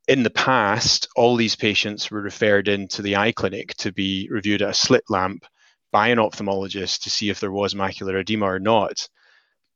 in 0.07 0.23
the 0.23 0.31
past, 0.31 1.07
all 1.15 1.35
these 1.35 1.55
patients 1.55 2.09
were 2.09 2.21
referred 2.21 2.67
into 2.67 3.01
the 3.01 3.15
eye 3.15 3.31
clinic 3.31 3.73
to 3.75 3.93
be 3.93 4.27
reviewed 4.31 4.61
at 4.61 4.71
a 4.71 4.73
slit 4.73 5.03
lamp 5.09 5.45
by 5.91 6.09
an 6.09 6.17
ophthalmologist 6.17 7.01
to 7.03 7.09
see 7.09 7.29
if 7.29 7.39
there 7.39 7.51
was 7.51 7.73
macular 7.73 8.19
edema 8.19 8.45
or 8.45 8.59
not. 8.59 9.07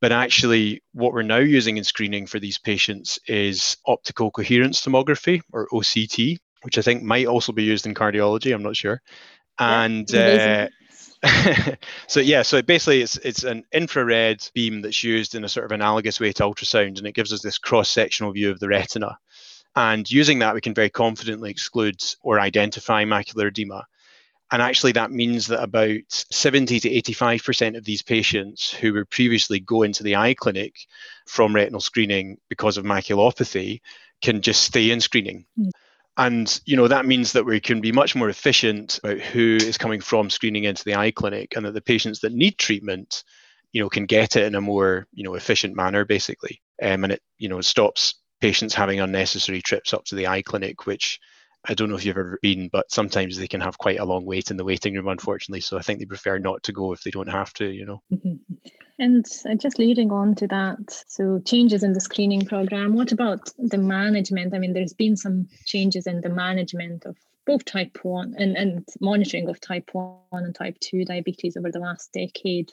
But 0.01 0.12
actually, 0.12 0.84
what 0.93 1.13
we're 1.13 1.24
now 1.24 1.38
using 1.38 1.77
in 1.77 1.84
screening 1.84 2.27
for 2.27 2.39
these 2.39 2.57
patients 2.57 3.17
is 3.27 3.77
optical 3.88 4.29
coherence 4.29 4.81
tomography 4.81 5.41
or 5.51 5.67
OCT, 5.69 6.38
which 6.63 6.77
I 6.77 6.81
think 6.81 7.01
might 7.01 7.27
also 7.27 7.53
be 7.53 7.63
used 7.63 7.86
in 7.86 7.93
cardiology. 7.93 8.53
I'm 8.53 8.63
not 8.63 8.75
sure. 8.75 9.01
And 9.57 10.13
uh, 10.13 10.67
so 12.07 12.19
yeah, 12.19 12.41
so 12.41 12.62
basically 12.62 13.01
it's 13.01 13.17
it's 13.17 13.43
an 13.43 13.63
infrared 13.72 14.48
beam 14.53 14.81
that's 14.81 15.03
used 15.03 15.34
in 15.34 15.43
a 15.43 15.50
sort 15.50 15.65
of 15.65 15.72
analogous 15.72 16.19
way 16.19 16.31
to 16.34 16.43
ultrasound, 16.43 16.98
and 16.98 17.07
it 17.07 17.15
gives 17.15 17.31
us 17.34 17.41
this 17.41 17.57
cross-sectional 17.57 18.34
view 18.34 18.51
of 18.51 18.60
the 18.60 18.67
retina. 18.67 19.17
And 19.75 20.10
using 20.10 20.39
that, 20.39 20.55
we 20.55 20.62
can 20.62 20.74
very 20.74 20.89
confidently 20.89 21.51
exclude 21.51 22.01
or 22.22 22.39
identify 22.39 23.03
macular 23.03 23.48
edema. 23.48 23.86
And 24.52 24.62
actually, 24.62 24.92
that 24.94 25.12
means 25.12 25.48
that 25.48 25.64
about 25.64 26.00
70 26.10 26.80
to 26.82 26.90
85% 26.90 27.78
of 27.78 27.84
these 27.84 28.04
patients 28.04 28.72
who 28.72 28.94
were 28.94 29.06
previously 29.06 29.60
go 29.60 29.82
into 29.82 30.04
the 30.04 30.16
eye 30.16 30.36
clinic 30.36 30.75
from 31.25 31.56
retinal 31.56 31.82
screening 31.82 32.38
because 32.48 32.78
of 32.78 32.86
maculopathy 32.86 33.82
can 34.22 34.42
just 34.42 34.64
stay 34.64 34.92
in 34.92 35.02
screening. 35.02 35.46
Mm. 35.60 35.72
And 36.18 36.62
you 36.64 36.78
know 36.78 36.88
that 36.88 37.06
means 37.06 37.34
that 37.34 37.46
we 37.46 37.60
can 37.60 37.82
be 37.82 37.92
much 37.92 38.16
more 38.16 38.30
efficient 38.30 39.00
about 39.04 39.20
who 39.20 39.58
is 39.58 39.78
coming 39.78 40.00
from 40.00 40.30
screening 40.30 40.64
into 40.64 40.86
the 40.86 40.96
eye 40.96 41.12
clinic, 41.12 41.56
and 41.56 41.66
that 41.66 41.74
the 41.74 41.82
patients 41.82 42.22
that 42.22 42.32
need 42.32 42.58
treatment, 42.58 43.25
you 43.74 43.82
know, 43.82 43.90
can 43.90 44.06
get 44.06 44.38
it 44.38 44.46
in 44.46 44.56
a 44.56 44.62
more 44.62 45.08
you 45.14 45.24
know 45.24 45.34
efficient 45.34 45.75
manner, 45.75 46.06
basically. 46.06 46.62
Um, 46.82 47.04
and 47.04 47.14
it 47.14 47.22
you 47.38 47.50
know 47.50 47.60
stops 47.60 48.16
patients 48.40 48.74
having 48.74 49.02
unnecessary 49.02 49.62
trips 49.62 49.94
up 49.94 50.06
to 50.06 50.16
the 50.16 50.28
eye 50.28 50.42
clinic, 50.42 50.86
which 50.86 51.20
I 51.67 51.74
don't 51.74 51.89
know 51.89 51.95
if 51.95 52.05
you've 52.05 52.17
ever 52.17 52.39
been, 52.41 52.69
but 52.69 52.91
sometimes 52.91 53.38
they 53.38 53.48
can 53.48 53.62
have 53.62 53.77
quite 53.77 54.00
a 54.00 54.05
long 54.05 54.25
wait 54.25 54.51
in 54.51 54.57
the 54.57 54.63
waiting 54.63 54.93
room, 54.95 55.07
unfortunately. 55.07 55.62
So 55.62 55.77
I 55.77 55.81
think 55.81 56.00
they 56.00 56.05
prefer 56.05 56.38
not 56.38 56.63
to 56.63 56.72
go 56.72 56.93
if 56.93 57.03
they 57.03 57.12
don't 57.12 57.27
have 57.27 57.53
to, 57.55 57.65
you 57.65 57.86
know. 57.86 58.01
And 58.98 59.25
uh, 59.45 59.55
just 59.55 59.77
leading 59.77 60.12
on 60.12 60.36
to 60.36 60.48
that, 60.48 61.03
so 61.07 61.39
changes 61.39 61.84
in 61.84 61.91
the 61.91 62.00
screening 62.00 62.45
program. 62.45 62.93
What 62.93 63.12
about 63.12 63.50
the 63.57 63.77
management? 63.77 64.53
I 64.53 64.60
mean, 64.60 64.72
there's 64.72 64.93
been 64.93 65.17
some 65.17 65.50
changes 65.65 66.07
in 66.07 66.22
the 66.22 66.29
management 66.29 67.05
of 67.05 67.17
both 67.45 67.65
type 67.65 68.00
1 68.03 68.36
and, 68.38 68.55
and 68.55 68.88
monitoring 69.01 69.50
of 69.50 69.60
type 69.60 69.89
1 69.91 70.17
and 70.31 70.55
type 70.55 70.79
2 70.79 71.03
diabetes 71.03 71.57
over 71.57 71.72
the 71.72 71.79
last 71.79 72.13
decade. 72.13 72.72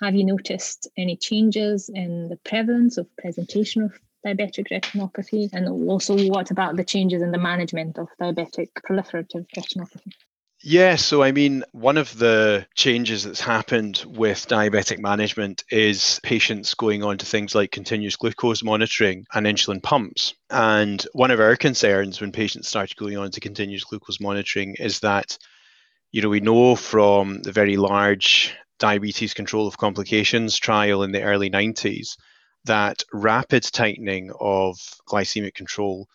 Have 0.00 0.14
you 0.14 0.24
noticed 0.24 0.88
any 0.96 1.16
changes 1.16 1.90
in 1.92 2.28
the 2.28 2.36
prevalence 2.36 2.96
of 2.96 3.08
presentation 3.16 3.82
of 3.82 3.98
diabetic 4.26 4.68
retinopathy? 4.70 5.48
And 5.52 5.68
also, 5.88 6.16
what 6.28 6.50
about 6.50 6.76
the 6.76 6.84
changes 6.84 7.22
in 7.22 7.32
the 7.32 7.38
management 7.38 7.98
of 7.98 8.08
diabetic 8.20 8.68
proliferative 8.88 9.46
retinopathy? 9.56 10.12
Yeah, 10.60 10.96
so 10.96 11.22
I 11.22 11.30
mean, 11.30 11.62
one 11.70 11.96
of 11.96 12.18
the 12.18 12.66
changes 12.74 13.22
that's 13.22 13.40
happened 13.40 14.04
with 14.08 14.48
diabetic 14.48 14.98
management 14.98 15.62
is 15.70 16.18
patients 16.24 16.74
going 16.74 17.04
on 17.04 17.18
to 17.18 17.26
things 17.26 17.54
like 17.54 17.70
continuous 17.70 18.16
glucose 18.16 18.64
monitoring 18.64 19.24
and 19.32 19.46
insulin 19.46 19.80
pumps. 19.80 20.34
And 20.50 21.00
one 21.12 21.30
of 21.30 21.38
our 21.38 21.54
concerns 21.54 22.20
when 22.20 22.32
patients 22.32 22.68
start 22.68 22.96
going 22.96 23.16
on 23.16 23.30
to 23.30 23.40
continuous 23.40 23.84
glucose 23.84 24.20
monitoring 24.20 24.74
is 24.80 24.98
that, 25.00 25.38
you 26.10 26.22
know, 26.22 26.28
we 26.28 26.40
know 26.40 26.74
from 26.74 27.40
the 27.42 27.52
very 27.52 27.76
large 27.76 28.52
diabetes 28.80 29.34
control 29.34 29.68
of 29.68 29.78
complications 29.78 30.56
trial 30.56 31.04
in 31.04 31.12
the 31.12 31.22
early 31.22 31.50
90s 31.50 32.16
that 32.64 33.02
rapid 33.12 33.62
tightening 33.62 34.30
of 34.40 34.76
glycemic 35.08 35.54
control 35.54 36.08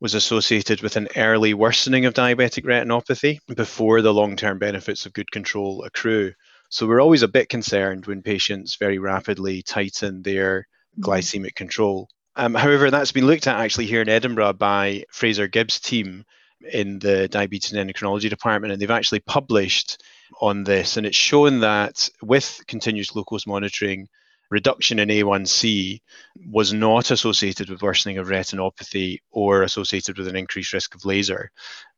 was 0.00 0.14
associated 0.14 0.80
with 0.80 0.96
an 0.96 1.08
early 1.16 1.52
worsening 1.52 2.06
of 2.06 2.14
diabetic 2.14 2.64
retinopathy 2.64 3.38
before 3.54 4.00
the 4.00 4.14
long 4.14 4.34
term 4.36 4.58
benefits 4.58 5.04
of 5.04 5.12
good 5.12 5.30
control 5.30 5.84
accrue. 5.84 6.32
So 6.70 6.86
we're 6.86 7.02
always 7.02 7.22
a 7.22 7.28
bit 7.28 7.48
concerned 7.48 8.06
when 8.06 8.22
patients 8.22 8.76
very 8.76 8.98
rapidly 8.98 9.62
tighten 9.62 10.22
their 10.22 10.66
mm-hmm. 10.98 11.02
glycemic 11.02 11.54
control. 11.54 12.08
Um, 12.36 12.54
however, 12.54 12.90
that's 12.90 13.12
been 13.12 13.26
looked 13.26 13.46
at 13.46 13.58
actually 13.58 13.86
here 13.86 14.00
in 14.00 14.08
Edinburgh 14.08 14.54
by 14.54 15.04
Fraser 15.10 15.48
Gibb's 15.48 15.80
team 15.80 16.24
in 16.72 16.98
the 16.98 17.28
diabetes 17.28 17.72
and 17.72 17.90
endocrinology 17.90 18.30
department, 18.30 18.72
and 18.72 18.80
they've 18.80 18.90
actually 18.90 19.20
published 19.20 20.02
on 20.40 20.64
this. 20.64 20.96
And 20.96 21.06
it's 21.06 21.16
shown 21.16 21.60
that 21.60 22.08
with 22.22 22.62
continuous 22.66 23.10
glucose 23.10 23.46
monitoring, 23.46 24.08
reduction 24.50 24.98
in 24.98 25.08
A1C 25.08 26.00
was 26.48 26.72
not 26.72 27.10
associated 27.10 27.70
with 27.70 27.82
worsening 27.82 28.18
of 28.18 28.28
retinopathy 28.28 29.18
or 29.30 29.62
associated 29.62 30.18
with 30.18 30.28
an 30.28 30.36
increased 30.36 30.72
risk 30.72 30.94
of 30.94 31.04
laser. 31.04 31.50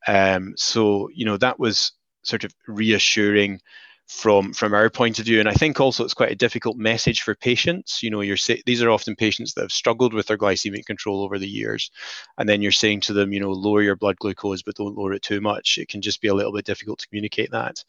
Um, 0.06 0.54
so, 0.56 1.08
you 1.14 1.24
know, 1.24 1.38
that 1.38 1.58
was 1.58 1.92
sort 2.22 2.44
of 2.44 2.54
reassuring 2.68 3.60
from 4.08 4.52
from 4.52 4.74
our 4.74 4.90
point 4.90 5.18
of 5.18 5.24
view. 5.24 5.40
And 5.40 5.48
i 5.48 5.54
think 5.54 5.80
also 5.80 6.04
it's 6.04 6.12
quite 6.12 6.32
a 6.32 6.36
difficult 6.36 6.76
message 6.76 7.22
for 7.22 7.34
patients. 7.34 8.02
You 8.02 8.10
know 8.10 8.20
you're 8.20 8.36
say, 8.36 8.62
these 8.66 8.82
are 8.82 8.90
often 8.90 9.16
patients 9.16 9.54
that 9.54 9.62
have 9.62 9.72
struggled 9.72 10.12
with 10.12 10.26
their 10.26 10.36
glycemic 10.36 10.84
control 10.84 11.22
over 11.22 11.38
the 11.38 11.48
years. 11.48 11.90
And 12.36 12.48
then 12.48 12.60
you're 12.60 12.72
saying 12.72 13.00
to 13.02 13.12
them 13.12 13.32
you 13.32 13.40
know 13.40 13.50
lower 13.50 13.80
your 13.80 13.96
blood 13.96 14.16
glucose 14.16 14.62
but 14.62 14.74
don't 14.74 14.96
lower 14.96 15.14
it 15.14 15.22
too 15.22 15.40
much. 15.40 15.78
It 15.78 15.88
can 15.88 16.02
just 16.02 16.20
be 16.20 16.28
a 16.28 16.34
little 16.34 16.52
bit 16.52 16.66
difficult 16.66 16.98
to 16.98 17.08
communicate 17.08 17.52
that. 17.52 17.82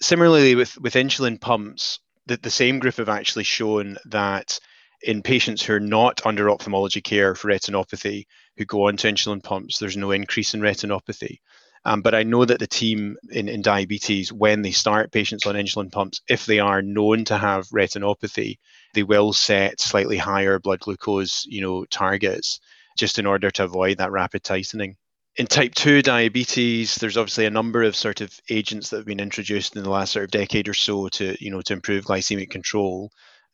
Similarly 0.00 0.54
with 0.54 0.76
with 0.80 0.94
insulin 0.94 1.40
pumps 1.40 2.00
the, 2.26 2.36
the 2.36 2.50
same 2.50 2.78
group 2.78 2.96
have 2.96 3.08
actually 3.08 3.44
shown 3.44 3.96
that 4.06 4.58
in 5.02 5.22
patients 5.22 5.62
who 5.62 5.74
are 5.74 5.80
not 5.80 6.24
under 6.24 6.48
ophthalmology 6.50 7.00
care 7.00 7.34
for 7.34 7.48
retinopathy 7.48 8.26
who 8.56 8.64
go 8.64 8.88
on 8.88 8.96
to 8.96 9.08
insulin 9.08 9.42
pumps, 9.42 9.78
there's 9.78 9.96
no 9.96 10.10
increase 10.10 10.54
in 10.54 10.60
retinopathy. 10.60 11.38
Um, 11.86 12.00
but 12.00 12.14
I 12.14 12.22
know 12.22 12.46
that 12.46 12.58
the 12.58 12.66
team 12.66 13.16
in, 13.30 13.48
in 13.48 13.60
diabetes, 13.60 14.32
when 14.32 14.62
they 14.62 14.70
start 14.70 15.12
patients 15.12 15.46
on 15.46 15.54
insulin 15.54 15.92
pumps, 15.92 16.22
if 16.28 16.46
they 16.46 16.58
are 16.58 16.80
known 16.80 17.26
to 17.26 17.36
have 17.36 17.68
retinopathy, 17.68 18.56
they 18.94 19.02
will 19.02 19.34
set 19.34 19.80
slightly 19.80 20.16
higher 20.16 20.58
blood 20.58 20.80
glucose, 20.80 21.44
you 21.46 21.60
know, 21.60 21.84
targets 21.84 22.60
just 22.96 23.18
in 23.18 23.26
order 23.26 23.50
to 23.50 23.64
avoid 23.64 23.98
that 23.98 24.12
rapid 24.12 24.42
tightening 24.42 24.96
in 25.36 25.46
type 25.46 25.74
2 25.74 26.02
diabetes 26.02 26.96
there's 26.96 27.16
obviously 27.16 27.46
a 27.46 27.50
number 27.50 27.82
of 27.82 27.96
sort 27.96 28.20
of 28.20 28.38
agents 28.48 28.90
that 28.90 28.98
have 28.98 29.06
been 29.06 29.20
introduced 29.20 29.74
in 29.76 29.82
the 29.82 29.90
last 29.90 30.12
sort 30.12 30.24
of 30.24 30.30
decade 30.30 30.68
or 30.68 30.74
so 30.74 31.08
to 31.08 31.36
you 31.44 31.50
know 31.50 31.60
to 31.62 31.72
improve 31.72 32.04
glycemic 32.04 32.50
control. 32.50 33.10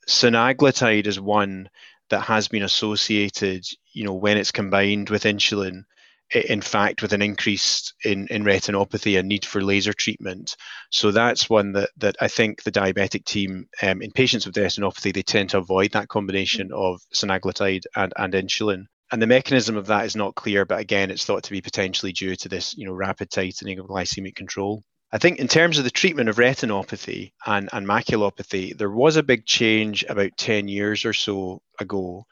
Semaglutide 0.09 1.07
is 1.07 1.21
one 1.21 1.69
that 2.11 2.21
has 2.21 2.49
been 2.49 2.63
associated 2.63 3.65
you 3.93 4.05
know 4.05 4.15
when 4.15 4.37
it's 4.37 4.53
combined 4.53 5.11
with 5.11 5.25
insulin 5.25 5.85
in 6.33 6.61
fact 6.61 7.03
with 7.03 7.13
an 7.13 7.23
increase 7.23 7.93
in, 8.05 8.29
in 8.29 8.45
retinopathy 8.45 9.19
and 9.19 9.27
need 9.27 9.45
for 9.45 9.61
laser 9.61 9.93
treatment. 9.93 10.57
So 10.91 11.11
that's 11.11 11.51
one 11.51 11.73
that, 11.73 11.91
that 11.97 12.17
i 12.21 12.29
think 12.29 12.63
the 12.63 12.73
diabetic 12.73 13.25
team 13.25 13.69
um, 13.83 14.03
in 14.03 14.11
patients 14.11 14.47
with 14.47 14.55
retinopathy 14.55 15.15
they 15.15 15.23
tend 15.23 15.51
to 15.51 15.59
avoid 15.59 15.93
that 15.93 16.09
combination 16.09 16.71
of 16.73 17.01
semaglutide 17.15 17.85
and, 17.97 18.13
and 18.17 18.35
insulin 18.35 18.85
and 19.12 19.21
the 19.21 19.26
mechanism 19.26 19.76
of 19.76 19.87
that 19.87 20.05
is 20.05 20.17
not 20.17 20.35
clear, 20.35 20.64
but 20.64 20.81
again, 20.81 21.11
it's 21.11 21.25
thought 21.25 21.45
to 21.45 21.50
be 21.50 21.61
potentially 21.61 22.12
due 22.12 22.37
to 22.37 22.49
this, 22.49 22.76
you 22.76 22.87
know, 22.87 22.93
rapid 22.93 23.31
tightening 23.31 23.79
of 23.79 23.87
glycemic 23.87 24.35
control. 24.35 24.83
I 25.12 25.19
think 25.19 25.40
in 25.40 25.49
terms 25.49 25.79
of 25.79 25.85
the 25.85 25.90
treatment 25.90 26.29
of 26.29 26.37
retinopathy 26.37 27.33
and, 27.45 27.69
and 27.73 27.87
maculopathy, 27.87 28.76
there 28.76 28.90
was 28.90 29.17
a 29.17 29.25
big 29.25 29.45
change 29.45 30.05
about 30.09 30.37
10 30.37 30.69
years 30.69 31.05
or 31.05 31.12
so 31.12 31.62
ago 31.81 32.26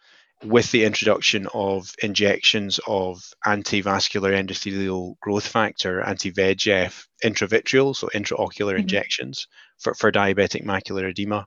with 0.45 0.71
the 0.71 0.85
introduction 0.85 1.49
of 1.53 1.93
injections 2.01 2.79
of 2.87 3.21
antivascular 3.45 4.33
endothelial 4.33 5.19
growth 5.21 5.47
factor, 5.47 6.01
anti-VEGF, 6.01 7.05
intravitreal, 7.25 7.97
so 7.97 8.09
intraocular 8.15 8.73
mm-hmm. 8.73 8.83
injections 8.83 9.49
for, 9.79 9.95
for 9.95 10.13
diabetic 10.13 10.65
macular 10.65 11.11
edema. 11.11 11.45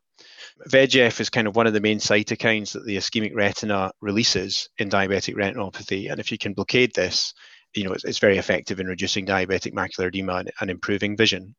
VEGF 0.70 1.20
is 1.20 1.30
kind 1.30 1.48
of 1.48 1.56
one 1.56 1.68
of 1.68 1.74
the 1.74 1.82
main 1.82 2.00
cytokines 2.00 2.74
that 2.74 2.86
the 2.86 2.98
ischemic 2.98 3.36
retina 3.36 3.92
releases 4.02 4.70
in 4.78 4.90
diabetic 4.90 5.36
retinopathy. 5.36 6.12
And 6.12 6.20
if 6.20 6.32
you 6.32 6.38
can 6.38 6.54
blockade 6.54 6.94
this, 6.94 7.34
you 7.74 7.84
know, 7.84 7.94
it's, 7.94 8.04
it's 8.04 8.20
very 8.20 8.38
effective 8.38 8.80
in 8.80 8.88
reducing 8.88 9.26
diabetic 9.26 9.74
macular 9.74 10.08
edema 10.08 10.36
and, 10.36 10.52
and 10.60 10.70
improving 10.70 11.16
vision. 11.18 11.56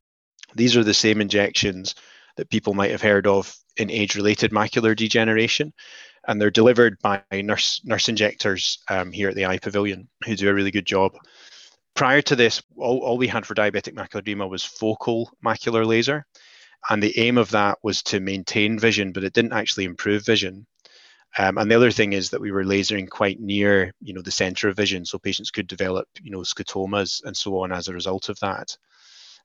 These 0.55 0.77
are 0.77 0.85
the 0.85 0.95
same 0.95 1.21
injections 1.21 1.95
that 2.37 2.51
people 2.51 2.75
might 2.75 2.91
have 2.91 3.03
heard 3.03 3.27
of 3.27 3.55
in 3.77 3.91
age-related 3.91 4.51
macular 4.51 4.95
degeneration, 4.95 5.73
and 6.29 6.41
they're 6.41 6.51
delivered 6.51 6.99
by 7.03 7.23
nurse 7.33 7.81
nurse 7.85 8.09
injectors 8.09 8.79
um, 8.89 9.12
here 9.12 9.29
at 9.29 9.35
the 9.35 9.47
Eye 9.47 9.59
Pavilion, 9.59 10.09
who 10.25 10.37
do 10.37 10.49
a 10.49 10.55
really 10.55 10.71
good 10.71 10.87
job. 10.87 11.12
Prior 11.95 12.23
to 12.23 12.37
this, 12.37 12.62
all, 12.77 13.01
all 13.01 13.19
we 13.19 13.27
had 13.27 13.45
for 13.45 13.55
diabetic 13.55 13.95
macular 13.95 14.21
edema 14.21 14.47
was 14.47 14.65
focal 14.65 15.31
macular 15.45 15.87
laser. 15.87 16.25
And 16.91 17.03
the 17.03 17.19
aim 17.19 17.39
of 17.39 17.51
that 17.51 17.79
was 17.83 18.03
to 18.05 18.21
maintain 18.21 18.79
vision, 18.79 19.12
but 19.12 19.25
it 19.25 19.33
didn't 19.33 19.53
actually 19.53 19.85
improve 19.85 20.27
vision. 20.27 20.67
Um, 21.39 21.57
and 21.57 21.71
the 21.71 21.77
other 21.77 21.91
thing 21.91 22.12
is 22.12 22.31
that 22.31 22.41
we 22.41 22.51
were 22.51 22.65
lasering 22.65 23.09
quite 23.09 23.41
near, 23.41 23.93
you 24.01 24.12
know, 24.12 24.21
the 24.21 24.31
center 24.31 24.69
of 24.69 24.77
vision, 24.77 25.05
so 25.05 25.19
patients 25.19 25.51
could 25.51 25.67
develop, 25.67 26.09
you 26.21 26.31
know, 26.31 26.41
scotomas 26.41 27.25
and 27.25 27.37
so 27.37 27.59
on 27.61 27.73
as 27.73 27.89
a 27.89 27.95
result 27.95 28.29
of 28.29 28.39
that. 28.41 28.77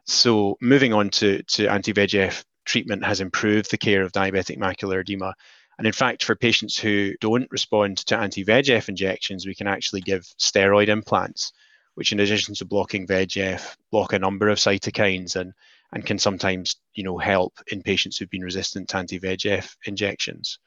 So 0.06 0.58
moving 0.60 0.94
on 0.94 1.10
to, 1.12 1.44
to 1.44 1.67
anti-VEGF 1.67 2.44
treatment 2.65 3.06
has 3.06 3.22
improved 3.22 3.72
the 3.72 3.77
care 3.77 4.01
of 4.01 4.12
diabetic 4.12 4.58
macular 4.58 5.01
edema. 5.01 5.34
And 5.77 5.86
in 5.86 5.94
fact, 5.94 6.24
for 6.24 6.36
patients 6.36 6.77
who 6.77 7.13
don't 7.22 7.50
respond 7.51 7.98
to 8.08 8.17
anti-VEGF 8.17 8.89
injections, 8.89 9.46
we 9.46 9.56
can 9.56 9.67
actually 9.67 10.01
give 10.01 10.24
steroid 10.39 10.88
implants, 10.88 11.53
which 11.94 12.12
in 12.12 12.20
addition 12.20 12.56
to 12.56 12.65
blocking 12.65 13.08
VEGF, 13.08 13.77
block 13.91 14.12
a 14.12 14.20
number 14.20 14.50
of 14.50 14.58
cytokines 14.58 15.36
and, 15.36 15.53
and 15.94 16.06
can 16.06 16.20
sometimes, 16.20 16.75
you 16.94 17.03
know, 17.03 17.17
help 17.17 17.53
in 17.72 17.82
patients 17.82 18.17
who've 18.17 18.29
been 18.29 18.44
resistant 18.44 18.89
to 18.89 18.98
anti-VEGF 18.98 19.75
injections. 19.86 20.60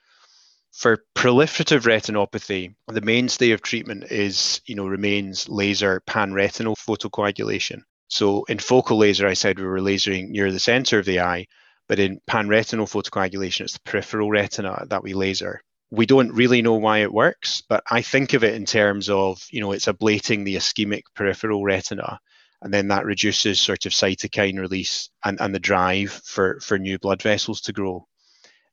For 0.72 1.04
proliferative 1.16 1.82
retinopathy, 1.82 2.74
the 2.86 3.00
mainstay 3.00 3.50
of 3.50 3.60
treatment 3.60 4.04
is, 4.10 4.60
you 4.66 4.76
know, 4.76 4.86
remains 4.86 5.48
laser 5.48 6.00
panretinal 6.06 6.76
photocoagulation. 6.76 7.82
So 8.08 8.44
in 8.44 8.58
focal 8.58 8.98
laser, 8.98 9.26
I 9.26 9.34
said 9.34 9.58
we 9.58 9.64
were 9.64 9.80
lasering 9.80 10.28
near 10.28 10.50
the 10.50 10.58
center 10.58 10.98
of 10.98 11.06
the 11.06 11.20
eye, 11.20 11.46
but 11.88 11.98
in 11.98 12.20
panretinal 12.28 12.88
photocoagulation, 12.88 13.62
it's 13.62 13.74
the 13.74 13.80
peripheral 13.80 14.30
retina 14.30 14.86
that 14.90 15.02
we 15.02 15.12
laser. 15.12 15.60
We 15.90 16.06
don't 16.06 16.32
really 16.32 16.62
know 16.62 16.74
why 16.74 16.98
it 16.98 17.12
works, 17.12 17.62
but 17.68 17.82
I 17.90 18.02
think 18.02 18.32
of 18.32 18.44
it 18.44 18.54
in 18.54 18.64
terms 18.64 19.08
of, 19.10 19.44
you 19.50 19.60
know, 19.60 19.72
it's 19.72 19.86
ablating 19.86 20.44
the 20.44 20.54
ischemic 20.54 21.02
peripheral 21.16 21.64
retina, 21.64 22.20
and 22.62 22.72
then 22.72 22.88
that 22.88 23.04
reduces 23.04 23.60
sort 23.60 23.86
of 23.86 23.92
cytokine 23.92 24.58
release 24.58 25.10
and, 25.24 25.40
and 25.40 25.54
the 25.54 25.60
drive 25.60 26.10
for, 26.24 26.60
for 26.60 26.78
new 26.78 26.98
blood 26.98 27.22
vessels 27.22 27.60
to 27.62 27.72
grow 27.72 28.06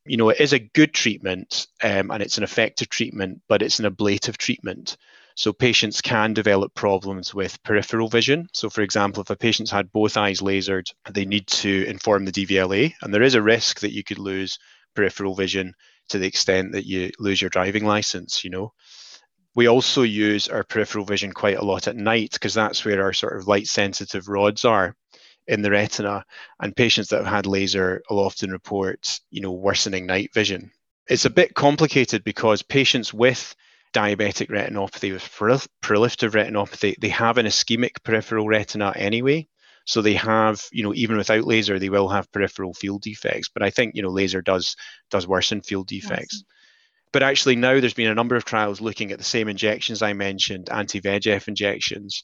you 0.08 0.18
know, 0.18 0.30
it 0.30 0.40
is 0.40 0.54
a 0.54 0.60
good 0.60 0.94
treatment 0.94 1.68
um, 1.84 2.12
and 2.12 2.24
it's 2.24 2.38
an 2.38 2.44
effective 2.44 2.90
treatment, 2.90 3.42
but 3.48 3.62
it's 3.62 3.80
an 3.80 3.86
ablative 3.86 4.38
treatment. 4.38 4.98
So 5.36 5.54
patients 5.54 6.02
can 6.02 6.34
develop 6.34 6.74
problems 6.74 7.34
with 7.34 7.62
peripheral 7.62 8.08
vision. 8.08 8.48
So, 8.54 8.70
for 8.70 8.82
example, 8.82 9.22
if 9.22 9.30
a 9.30 9.36
patient's 9.36 9.70
had 9.70 9.92
both 9.92 10.18
eyes 10.18 10.40
lasered, 10.40 10.92
they 11.12 11.26
need 11.26 11.46
to 11.48 11.86
inform 11.88 12.26
the 12.26 12.32
DVLA, 12.32 12.94
and 13.02 13.14
there 13.14 13.22
is 13.22 13.36
a 13.36 13.42
risk 13.42 13.82
that 13.82 13.94
you 13.94 14.04
could 14.04 14.18
lose 14.18 14.58
peripheral 14.96 15.36
vision 15.36 15.74
to 16.10 16.18
the 16.18 16.26
extent 16.26 16.72
that 16.72 16.88
you 16.88 17.12
lose 17.20 17.40
your 17.40 17.52
driving 17.52 17.86
license. 17.86 18.44
You 18.44 18.50
know, 18.50 18.74
we 19.58 19.68
also 19.68 20.04
use 20.04 20.48
our 20.50 20.64
peripheral 20.64 21.04
vision 21.04 21.34
quite 21.34 21.58
a 21.58 21.66
lot 21.66 21.88
at 21.88 21.96
night 21.96 22.32
because 22.32 22.54
that's 22.54 22.86
where 22.86 23.02
our 23.02 23.12
sort 23.12 23.36
of 23.36 23.48
light 23.48 23.66
sensitive 23.66 24.28
rods 24.28 24.64
are 24.66 24.96
in 25.48 25.64
the 25.64 25.72
retina, 25.72 26.24
and 26.62 26.76
patients 26.76 27.10
that 27.10 27.24
have 27.24 27.34
had 27.34 27.46
laser 27.48 28.04
will 28.08 28.20
often 28.20 28.52
report, 28.52 29.20
you 29.32 29.42
know, 29.42 29.52
worsening 29.52 30.06
night 30.06 30.30
vision. 30.32 30.70
It's 31.10 31.26
a 31.26 31.32
bit 31.32 31.56
complicated 31.56 32.24
because 32.24 32.62
patients 32.62 33.12
with 33.12 33.56
diabetic 33.96 34.50
retinopathy, 34.50 35.12
with 35.12 35.24
proliferative 35.82 36.34
retinopathy, 36.34 36.94
they 37.02 37.10
have 37.10 37.40
an 37.40 37.48
ischemic 37.48 38.04
peripheral 38.04 38.48
retina 38.48 38.94
anyway. 38.96 39.48
So 39.86 40.04
they 40.04 40.16
have, 40.16 40.62
you 40.72 40.84
know, 40.84 40.94
even 40.94 41.18
without 41.18 41.46
laser, 41.46 41.80
they 41.80 41.90
will 41.90 42.10
have 42.10 42.32
peripheral 42.32 42.76
field 42.76 43.02
defects. 43.02 43.50
But 43.52 43.64
I 43.64 43.72
think, 43.72 43.96
you 43.96 44.04
know, 44.04 44.10
laser 44.10 44.44
does 44.44 44.76
does 45.10 45.26
worsen 45.26 45.62
field 45.62 45.88
defects. 45.88 46.44
Yes. 46.44 46.57
But 47.18 47.24
actually 47.24 47.56
now 47.56 47.80
there's 47.80 47.96
been 47.96 48.12
a 48.12 48.14
number 48.14 48.36
of 48.36 48.46
trials 48.46 48.80
looking 48.80 49.12
at 49.12 49.18
the 49.18 49.24
same 49.24 49.48
injections 49.48 50.04
I 50.04 50.14
mentioned, 50.14 50.70
anti-VEGF 50.70 51.48
injections, 51.48 52.24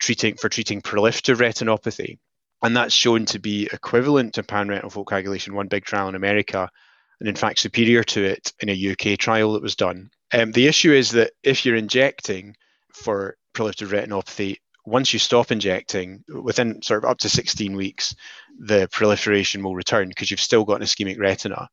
treating 0.00 0.36
for 0.36 0.48
treating 0.48 0.80
proliferative 0.80 1.38
retinopathy 1.38 2.18
and 2.62 2.76
that's 2.76 2.94
shown 2.94 3.26
to 3.26 3.40
be 3.40 3.68
equivalent 3.72 4.34
to 4.34 4.44
panretinal 4.44 4.92
photocoagulation, 4.92 5.54
one 5.54 5.66
big 5.66 5.84
trial 5.84 6.08
in 6.08 6.14
America, 6.14 6.70
and 7.18 7.28
in 7.28 7.34
fact 7.34 7.58
superior 7.58 8.04
to 8.04 8.22
it 8.22 8.52
in 8.60 8.68
a 8.68 8.92
UK 8.92 9.18
trial 9.18 9.54
that 9.54 9.62
was 9.62 9.74
done. 9.74 10.08
Um, 10.32 10.52
the 10.52 10.68
issue 10.68 10.92
is 10.92 11.10
that 11.10 11.32
if 11.42 11.66
you're 11.66 11.74
injecting 11.74 12.54
for 12.94 13.36
proliferative 13.54 13.88
retinopathy, 13.88 14.58
once 14.84 15.12
you 15.12 15.18
stop 15.18 15.50
injecting, 15.50 16.22
within 16.28 16.80
sort 16.80 17.02
of 17.02 17.10
up 17.10 17.18
to 17.18 17.28
16 17.28 17.74
weeks, 17.74 18.14
the 18.56 18.88
proliferation 18.92 19.64
will 19.64 19.74
return 19.74 20.08
because 20.08 20.30
you've 20.30 20.40
still 20.40 20.64
got 20.64 20.80
an 20.80 20.86
ischemic 20.86 21.18
retina. 21.18 21.68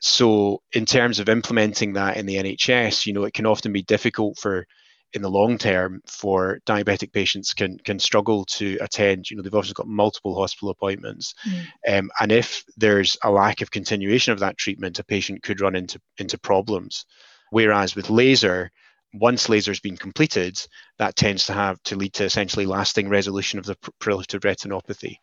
So, 0.00 0.62
in 0.72 0.86
terms 0.86 1.18
of 1.18 1.28
implementing 1.28 1.94
that 1.94 2.16
in 2.16 2.26
the 2.26 2.36
NHS, 2.36 3.06
you 3.06 3.12
know, 3.12 3.24
it 3.24 3.34
can 3.34 3.46
often 3.46 3.72
be 3.72 3.82
difficult 3.82 4.38
for 4.38 4.66
in 5.14 5.22
the 5.22 5.30
long 5.30 5.56
term 5.56 6.02
for 6.06 6.60
diabetic 6.66 7.12
patients 7.12 7.54
can 7.54 7.78
can 7.78 7.98
struggle 7.98 8.44
to 8.44 8.76
attend. 8.80 9.30
You 9.30 9.36
know, 9.36 9.42
they've 9.42 9.54
often 9.54 9.72
got 9.74 9.88
multiple 9.88 10.34
hospital 10.34 10.70
appointments, 10.70 11.34
mm. 11.48 11.98
um, 11.98 12.10
and 12.20 12.30
if 12.30 12.64
there's 12.76 13.16
a 13.24 13.30
lack 13.30 13.60
of 13.60 13.70
continuation 13.70 14.32
of 14.32 14.40
that 14.40 14.58
treatment, 14.58 14.98
a 14.98 15.04
patient 15.04 15.42
could 15.42 15.60
run 15.60 15.74
into 15.74 16.00
into 16.18 16.38
problems. 16.38 17.06
Whereas 17.50 17.96
with 17.96 18.10
laser, 18.10 18.70
once 19.14 19.48
laser's 19.48 19.80
been 19.80 19.96
completed, 19.96 20.60
that 20.98 21.16
tends 21.16 21.46
to 21.46 21.54
have 21.54 21.82
to 21.84 21.96
lead 21.96 22.12
to 22.14 22.24
essentially 22.24 22.66
lasting 22.66 23.08
resolution 23.08 23.58
of 23.58 23.64
the 23.64 23.76
proliferative 24.00 24.40
retinopathy. 24.40 25.16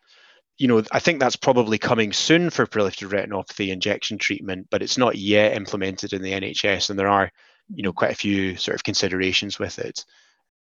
You 0.58 0.68
know, 0.68 0.84
I 0.92 1.00
think 1.00 1.20
that's 1.20 1.36
probably 1.36 1.78
coming 1.78 2.14
soon 2.14 2.50
for 2.50 2.66
proliferative 2.66 3.10
retinopathy 3.10 3.70
injection 3.70 4.18
treatment, 4.18 4.68
but 4.72 4.82
it's 4.82 4.98
not 4.98 5.18
yet 5.18 5.56
implemented 5.56 6.14
in 6.14 6.22
the 6.22 6.32
NHS, 6.32 6.90
and 6.90 6.98
there 6.98 7.10
are 7.10 7.32
you 7.74 7.84
know 7.84 7.94
quite 7.94 8.12
a 8.12 8.16
few 8.16 8.56
sort 8.56 8.76
of 8.76 8.84
considerations 8.84 9.60
with 9.60 9.80
it. 9.80 10.06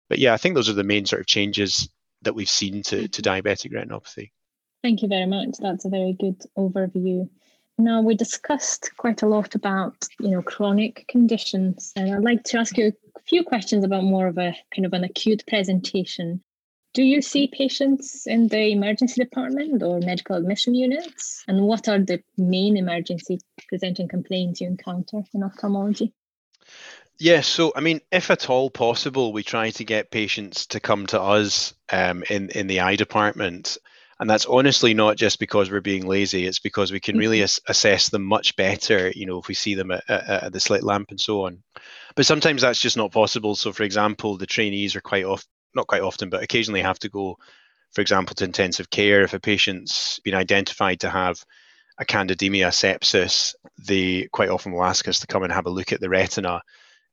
But 0.10 0.20
yeah 0.20 0.34
i 0.34 0.38
think 0.38 0.56
those 0.56 0.70
are 0.70 0.74
the 0.74 0.84
main 0.84 1.06
sort 1.06 1.22
of 1.22 1.26
changes 1.26 1.90
that 2.22 2.36
we've 2.36 2.50
seen 2.50 2.84
to, 2.84 3.08
to 3.08 3.22
diabetic 3.22 3.72
retinopathy. 3.72 4.32
Thank 4.84 5.02
you 5.02 5.08
very 5.08 5.26
much. 5.26 5.58
That's 5.60 5.86
a 5.86 5.90
very 5.90 6.14
good 6.20 6.42
overview. 6.58 7.30
Now 7.78 8.02
we 8.02 8.16
discussed 8.16 8.92
quite 8.98 9.22
a 9.22 9.28
lot 9.28 9.56
about 9.56 10.08
you 10.20 10.30
know 10.30 10.42
chronic 10.42 11.06
conditions 11.08 11.94
and 11.96 12.14
i'd 12.14 12.24
like 12.24 12.44
to 12.44 12.60
ask 12.60 12.78
you 12.78 12.94
a 13.16 13.20
few 13.22 13.44
questions 13.44 13.84
about 13.84 14.04
more 14.04 14.28
of 14.28 14.38
a 14.38 14.56
kind 14.76 14.86
of 14.86 14.94
an 14.94 15.04
acute 15.04 15.44
presentation 15.48 16.44
do 16.94 17.04
you 17.04 17.22
see 17.22 17.48
patients 17.48 18.28
in 18.28 18.48
the 18.50 18.72
emergency 18.72 19.24
department 19.24 19.82
or 19.82 20.00
medical 20.00 20.36
admission 20.36 20.76
units 20.76 21.44
and 21.48 21.62
what 21.62 21.88
are 21.88 22.00
the 22.00 22.22
main 22.38 22.78
emergency 22.78 23.40
presenting 23.68 24.08
complaints 24.08 24.62
you 24.62 24.68
encounter 24.68 25.24
in 25.34 25.44
ophthalmology 25.44 26.14
Yes, 27.22 27.46
so 27.46 27.72
I 27.76 27.82
mean, 27.82 28.02
if 28.12 28.32
at 28.32 28.50
all 28.50 28.72
possible, 28.72 29.32
we 29.32 29.44
try 29.44 29.70
to 29.70 29.84
get 29.84 30.10
patients 30.10 30.66
to 30.68 30.80
come 30.80 31.06
to 31.08 31.22
us 31.22 31.76
um, 31.92 32.24
in 32.32 32.50
in 32.50 32.66
the 32.66 32.80
eye 32.80 32.96
department, 32.96 33.78
and 34.20 34.28
that's 34.28 34.48
honestly 34.48 34.96
not 34.96 35.18
just 35.18 35.38
because 35.38 35.70
we're 35.70 35.82
being 35.82 36.08
lazy. 36.08 36.48
It's 36.48 36.58
because 36.58 36.92
we 36.92 37.00
can 37.00 37.20
really 37.20 37.38
mm-hmm. 37.38 37.44
as- 37.44 37.62
assess 37.68 38.10
them 38.10 38.24
much 38.24 38.56
better. 38.56 39.12
You 39.12 39.28
know, 39.28 39.38
if 39.38 39.48
we 39.48 39.54
see 39.54 39.76
them 39.76 39.92
at, 39.92 40.04
at, 40.10 40.44
at, 40.46 40.54
the 40.54 40.60
slit 40.60 40.82
lamp 40.82 41.12
and 41.12 41.22
so 41.22 41.46
on. 41.46 41.62
But 42.16 42.26
sometimes 42.26 42.64
that's 42.64 42.82
just 42.82 42.98
not 42.98 43.12
possible. 43.12 43.56
So, 43.56 43.72
for 43.72 43.84
example, 43.84 44.38
the 44.38 44.48
trainees 44.48 44.96
are 44.96 45.02
quite 45.02 45.26
often, 45.26 45.48
not 45.76 45.88
quite 45.88 46.02
often, 46.02 46.30
but 46.30 46.44
occasionally 46.44 46.82
have 46.82 47.00
to 47.00 47.10
go, 47.10 47.38
for 47.94 48.02
example, 48.02 48.36
to 48.36 48.44
intensive 48.44 48.90
care 48.90 49.22
if 49.22 49.34
a 49.34 49.40
patient's 49.40 50.20
been 50.20 50.36
identified 50.36 51.00
to 51.02 51.10
have 51.10 51.44
a 51.98 52.06
candidemia 52.06 52.70
sepsis, 52.70 53.54
they 53.78 54.28
quite 54.32 54.50
often 54.50 54.72
will 54.72 54.84
ask 54.84 55.08
us 55.08 55.20
to 55.20 55.28
come 55.28 55.44
and 55.44 55.54
have 55.54 55.68
a 55.68 55.72
look 55.72 55.92
at 55.92 56.00
the 56.00 56.10
retina 56.10 56.62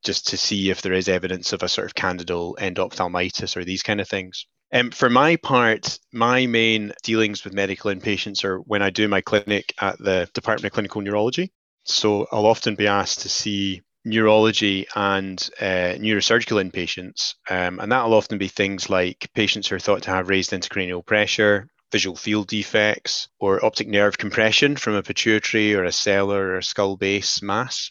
just 0.04 0.28
to 0.28 0.36
see 0.36 0.70
if 0.70 0.82
there 0.82 0.92
is 0.92 1.08
evidence 1.08 1.52
of 1.52 1.62
a 1.62 1.68
sort 1.68 1.86
of 1.86 1.94
candidal 1.94 2.56
endophthalmitis 2.60 3.56
or 3.56 3.64
these 3.64 3.82
kind 3.82 4.00
of 4.00 4.08
things. 4.08 4.46
Um, 4.72 4.90
for 4.90 5.08
my 5.08 5.36
part, 5.36 5.98
my 6.12 6.46
main 6.46 6.92
dealings 7.02 7.42
with 7.42 7.54
medical 7.54 7.90
inpatients 7.90 8.44
are 8.44 8.58
when 8.58 8.82
I 8.82 8.90
do 8.90 9.08
my 9.08 9.20
clinic 9.20 9.74
at 9.80 9.98
the 9.98 10.28
Department 10.34 10.66
of 10.66 10.72
Clinical 10.72 11.00
Neurology. 11.00 11.52
So 11.84 12.26
I'll 12.30 12.46
often 12.46 12.74
be 12.74 12.86
asked 12.86 13.20
to 13.20 13.28
see 13.28 13.82
neurology 14.04 14.86
and 14.94 15.50
uh, 15.60 15.94
neurosurgical 15.98 16.62
inpatients, 16.62 17.34
um, 17.50 17.80
and 17.80 17.92
that'll 17.92 18.14
often 18.14 18.38
be 18.38 18.48
things 18.48 18.88
like 18.88 19.30
patients 19.34 19.68
who 19.68 19.76
are 19.76 19.80
thought 19.80 20.02
to 20.02 20.10
have 20.10 20.28
raised 20.28 20.52
intracranial 20.52 21.04
pressure, 21.04 21.68
visual 21.92 22.16
field 22.16 22.48
defects, 22.48 23.28
or 23.38 23.64
optic 23.64 23.88
nerve 23.88 24.18
compression 24.18 24.76
from 24.76 24.94
a 24.94 25.02
pituitary 25.02 25.74
or 25.74 25.84
a 25.84 25.92
sellar 25.92 26.56
or 26.56 26.62
skull 26.62 26.96
base 26.96 27.42
mass 27.42 27.90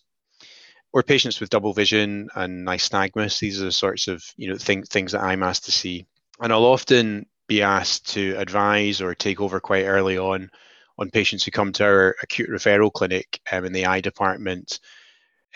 or 0.93 1.04
patients 1.04 1.39
with 1.39 1.50
double 1.50 1.74
vision 1.74 2.28
and 2.36 2.65
nystagmus. 2.65 3.39
These 3.39 3.62
are 3.62 3.65
the 3.65 3.72
sorts 3.72 4.08
of 4.08 4.24
you 4.38 4.50
know 4.50 4.58
thing, 4.58 4.84
things 4.84 5.12
that 5.12 5.22
I'm 5.22 5.43
asked 5.43 5.65
to 5.65 5.72
see, 5.72 6.06
and 6.39 6.52
I'll 6.52 6.65
often 6.65 7.26
be 7.48 7.62
asked 7.62 8.13
to 8.13 8.36
advise 8.38 9.02
or 9.02 9.15
take 9.15 9.39
over 9.39 9.60
quite 9.60 9.86
early 9.86 10.17
on 10.17 10.50
on 11.00 11.12
patients 11.12 11.43
who 11.43 11.52
come 11.52 11.72
to 11.74 11.84
our 11.84 12.15
acute 12.24 12.50
referral 12.50 12.91
clinic 12.91 13.39
um, 13.52 13.65
in 13.65 13.74
the 13.74 13.86
eye 13.86 14.02
department 14.02 14.80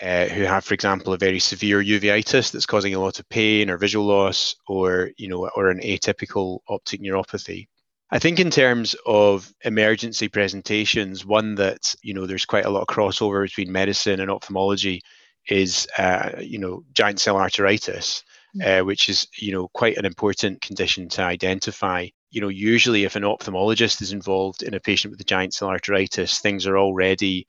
uh, 0.02 0.26
who 0.26 0.42
have, 0.42 0.64
for 0.64 0.74
example, 0.74 1.12
a 1.12 1.18
very 1.18 1.38
severe 1.38 1.82
uveitis 1.82 2.50
that's 2.50 2.66
causing 2.66 2.94
a 2.94 3.00
lot 3.00 3.18
of 3.18 3.28
pain 3.28 3.70
or 3.70 3.78
visual 3.78 4.06
loss, 4.06 4.56
or 4.66 5.10
you 5.16 5.28
know, 5.28 5.48
or 5.56 5.70
an 5.70 5.80
atypical 5.80 6.58
optic 6.68 7.00
neuropathy. 7.00 7.68
I 8.10 8.18
think 8.18 8.40
in 8.40 8.50
terms 8.50 8.94
of 9.06 9.50
emergency 9.64 10.28
presentations, 10.28 11.24
one 11.24 11.54
that 11.54 11.94
you 12.02 12.14
know 12.14 12.26
there's 12.26 12.44
quite 12.44 12.66
a 12.66 12.70
lot 12.70 12.82
of 12.82 12.88
crossover 12.88 13.44
between 13.44 13.72
medicine 13.72 14.20
and 14.20 14.30
ophthalmology 14.30 15.02
is 15.48 15.86
uh, 15.98 16.30
you 16.40 16.58
know 16.58 16.84
giant 16.92 17.20
cell 17.20 17.36
arteritis 17.36 18.22
uh, 18.62 18.80
which 18.80 19.08
is 19.08 19.26
you 19.38 19.52
know 19.52 19.68
quite 19.68 19.96
an 19.96 20.04
important 20.04 20.60
condition 20.60 21.08
to 21.08 21.22
identify. 21.22 22.06
You 22.30 22.40
know, 22.40 22.48
usually 22.48 23.04
if 23.04 23.16
an 23.16 23.22
ophthalmologist 23.22 24.02
is 24.02 24.12
involved 24.12 24.62
in 24.62 24.74
a 24.74 24.80
patient 24.80 25.10
with 25.10 25.20
a 25.20 25.24
giant 25.24 25.54
cell 25.54 25.68
arteritis, 25.68 26.40
things 26.40 26.66
are 26.66 26.78
already 26.78 27.46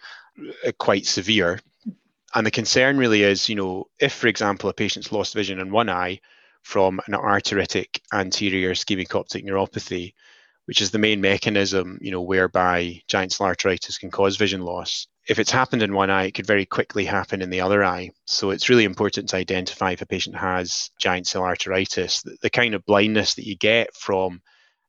uh, 0.66 0.72
quite 0.78 1.06
severe. 1.06 1.60
And 2.36 2.46
the 2.46 2.52
concern 2.52 2.98
really 2.98 3.24
is, 3.24 3.48
you 3.48 3.56
know, 3.56 3.86
if, 4.00 4.14
for 4.14 4.28
example, 4.28 4.70
a 4.70 4.74
patient's 4.74 5.12
lost 5.12 5.34
vision 5.34 5.60
in 5.60 5.72
one 5.72 5.90
eye 5.90 6.20
from 6.64 7.00
an 7.08 7.14
arteritic 7.14 8.02
anterior 8.12 8.72
ischemic 8.72 9.14
optic 9.14 9.46
neuropathy, 9.46 10.14
which 10.66 10.82
is 10.82 10.92
the 10.92 10.98
main 10.98 11.22
mechanism, 11.22 12.00
you 12.02 12.12
know, 12.12 12.22
whereby 12.22 13.02
giant 13.08 13.34
cell 13.34 13.48
arteritis 13.48 14.00
can 14.00 14.10
cause 14.10 14.38
vision 14.38 14.62
loss. 14.62 15.08
If 15.28 15.40
it's 15.40 15.52
happened 15.52 15.84
in 15.84 15.94
one 15.94 16.10
eye, 16.10 16.26
it 16.26 16.34
could 16.34 16.48
very 16.48 16.66
quickly 16.66 17.06
happen 17.06 17.42
in 17.42 17.50
the 17.50 17.62
other 17.62 17.84
eye. 17.84 18.12
So 18.26 18.50
it's 18.50 18.70
really 18.70 18.84
important 18.84 19.30
to 19.30 19.38
identify 19.38 19.92
if 19.92 20.02
a 20.02 20.06
patient 20.06 20.36
has 20.36 20.90
giant 21.00 21.28
cell 21.28 21.44
arteritis. 21.44 22.24
The, 22.24 22.38
the 22.42 22.50
kind 22.50 22.74
of 22.74 22.86
blindness 22.86 23.36
that 23.36 23.48
you 23.48 23.56
get 23.56 23.94
from 23.96 24.42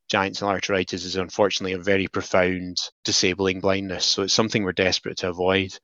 giant 0.08 0.36
cell 0.36 0.48
arteritis 0.48 1.04
is 1.04 1.16
unfortunately 1.16 1.74
a 1.74 1.78
very 1.78 2.08
profound 2.08 2.78
disabling 3.04 3.60
blindness. 3.60 4.04
So 4.04 4.22
it's 4.22 4.34
something 4.34 4.64
we're 4.64 4.72
desperate 4.72 5.18
to 5.18 5.28
avoid. 5.28 5.78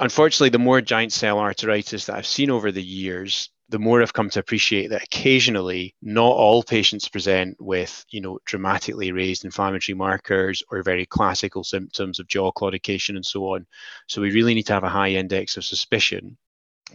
Unfortunately, 0.00 0.50
the 0.50 0.58
more 0.58 0.80
giant 0.80 1.12
cell 1.12 1.38
arteritis 1.38 2.06
that 2.06 2.16
I've 2.16 2.26
seen 2.26 2.50
over 2.50 2.70
the 2.70 2.82
years, 2.82 3.50
the 3.68 3.80
more 3.80 4.00
I've 4.00 4.12
come 4.12 4.30
to 4.30 4.38
appreciate 4.38 4.90
that 4.90 5.02
occasionally 5.02 5.96
not 6.00 6.30
all 6.30 6.62
patients 6.62 7.08
present 7.08 7.56
with, 7.58 8.04
you 8.10 8.20
know, 8.20 8.38
dramatically 8.44 9.10
raised 9.10 9.44
inflammatory 9.44 9.96
markers 9.96 10.62
or 10.70 10.82
very 10.84 11.04
classical 11.04 11.64
symptoms 11.64 12.20
of 12.20 12.28
jaw 12.28 12.52
claudication 12.52 13.16
and 13.16 13.26
so 13.26 13.54
on. 13.54 13.66
So 14.06 14.22
we 14.22 14.30
really 14.30 14.54
need 14.54 14.66
to 14.66 14.72
have 14.72 14.84
a 14.84 14.88
high 14.88 15.10
index 15.10 15.56
of 15.56 15.64
suspicion. 15.64 16.38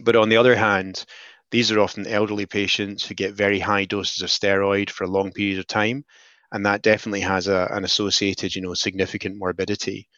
But 0.00 0.16
on 0.16 0.30
the 0.30 0.38
other 0.38 0.56
hand, 0.56 1.04
these 1.50 1.70
are 1.70 1.80
often 1.80 2.06
elderly 2.06 2.46
patients 2.46 3.04
who 3.04 3.14
get 3.14 3.34
very 3.34 3.60
high 3.60 3.84
doses 3.84 4.22
of 4.22 4.30
steroid 4.30 4.88
for 4.88 5.04
a 5.04 5.10
long 5.10 5.30
period 5.30 5.58
of 5.58 5.66
time. 5.66 6.06
And 6.52 6.64
that 6.64 6.82
definitely 6.82 7.20
has 7.20 7.48
a, 7.48 7.68
an 7.70 7.84
associated, 7.84 8.54
you 8.54 8.62
know, 8.62 8.72
significant 8.72 9.36
morbidity. 9.36 10.08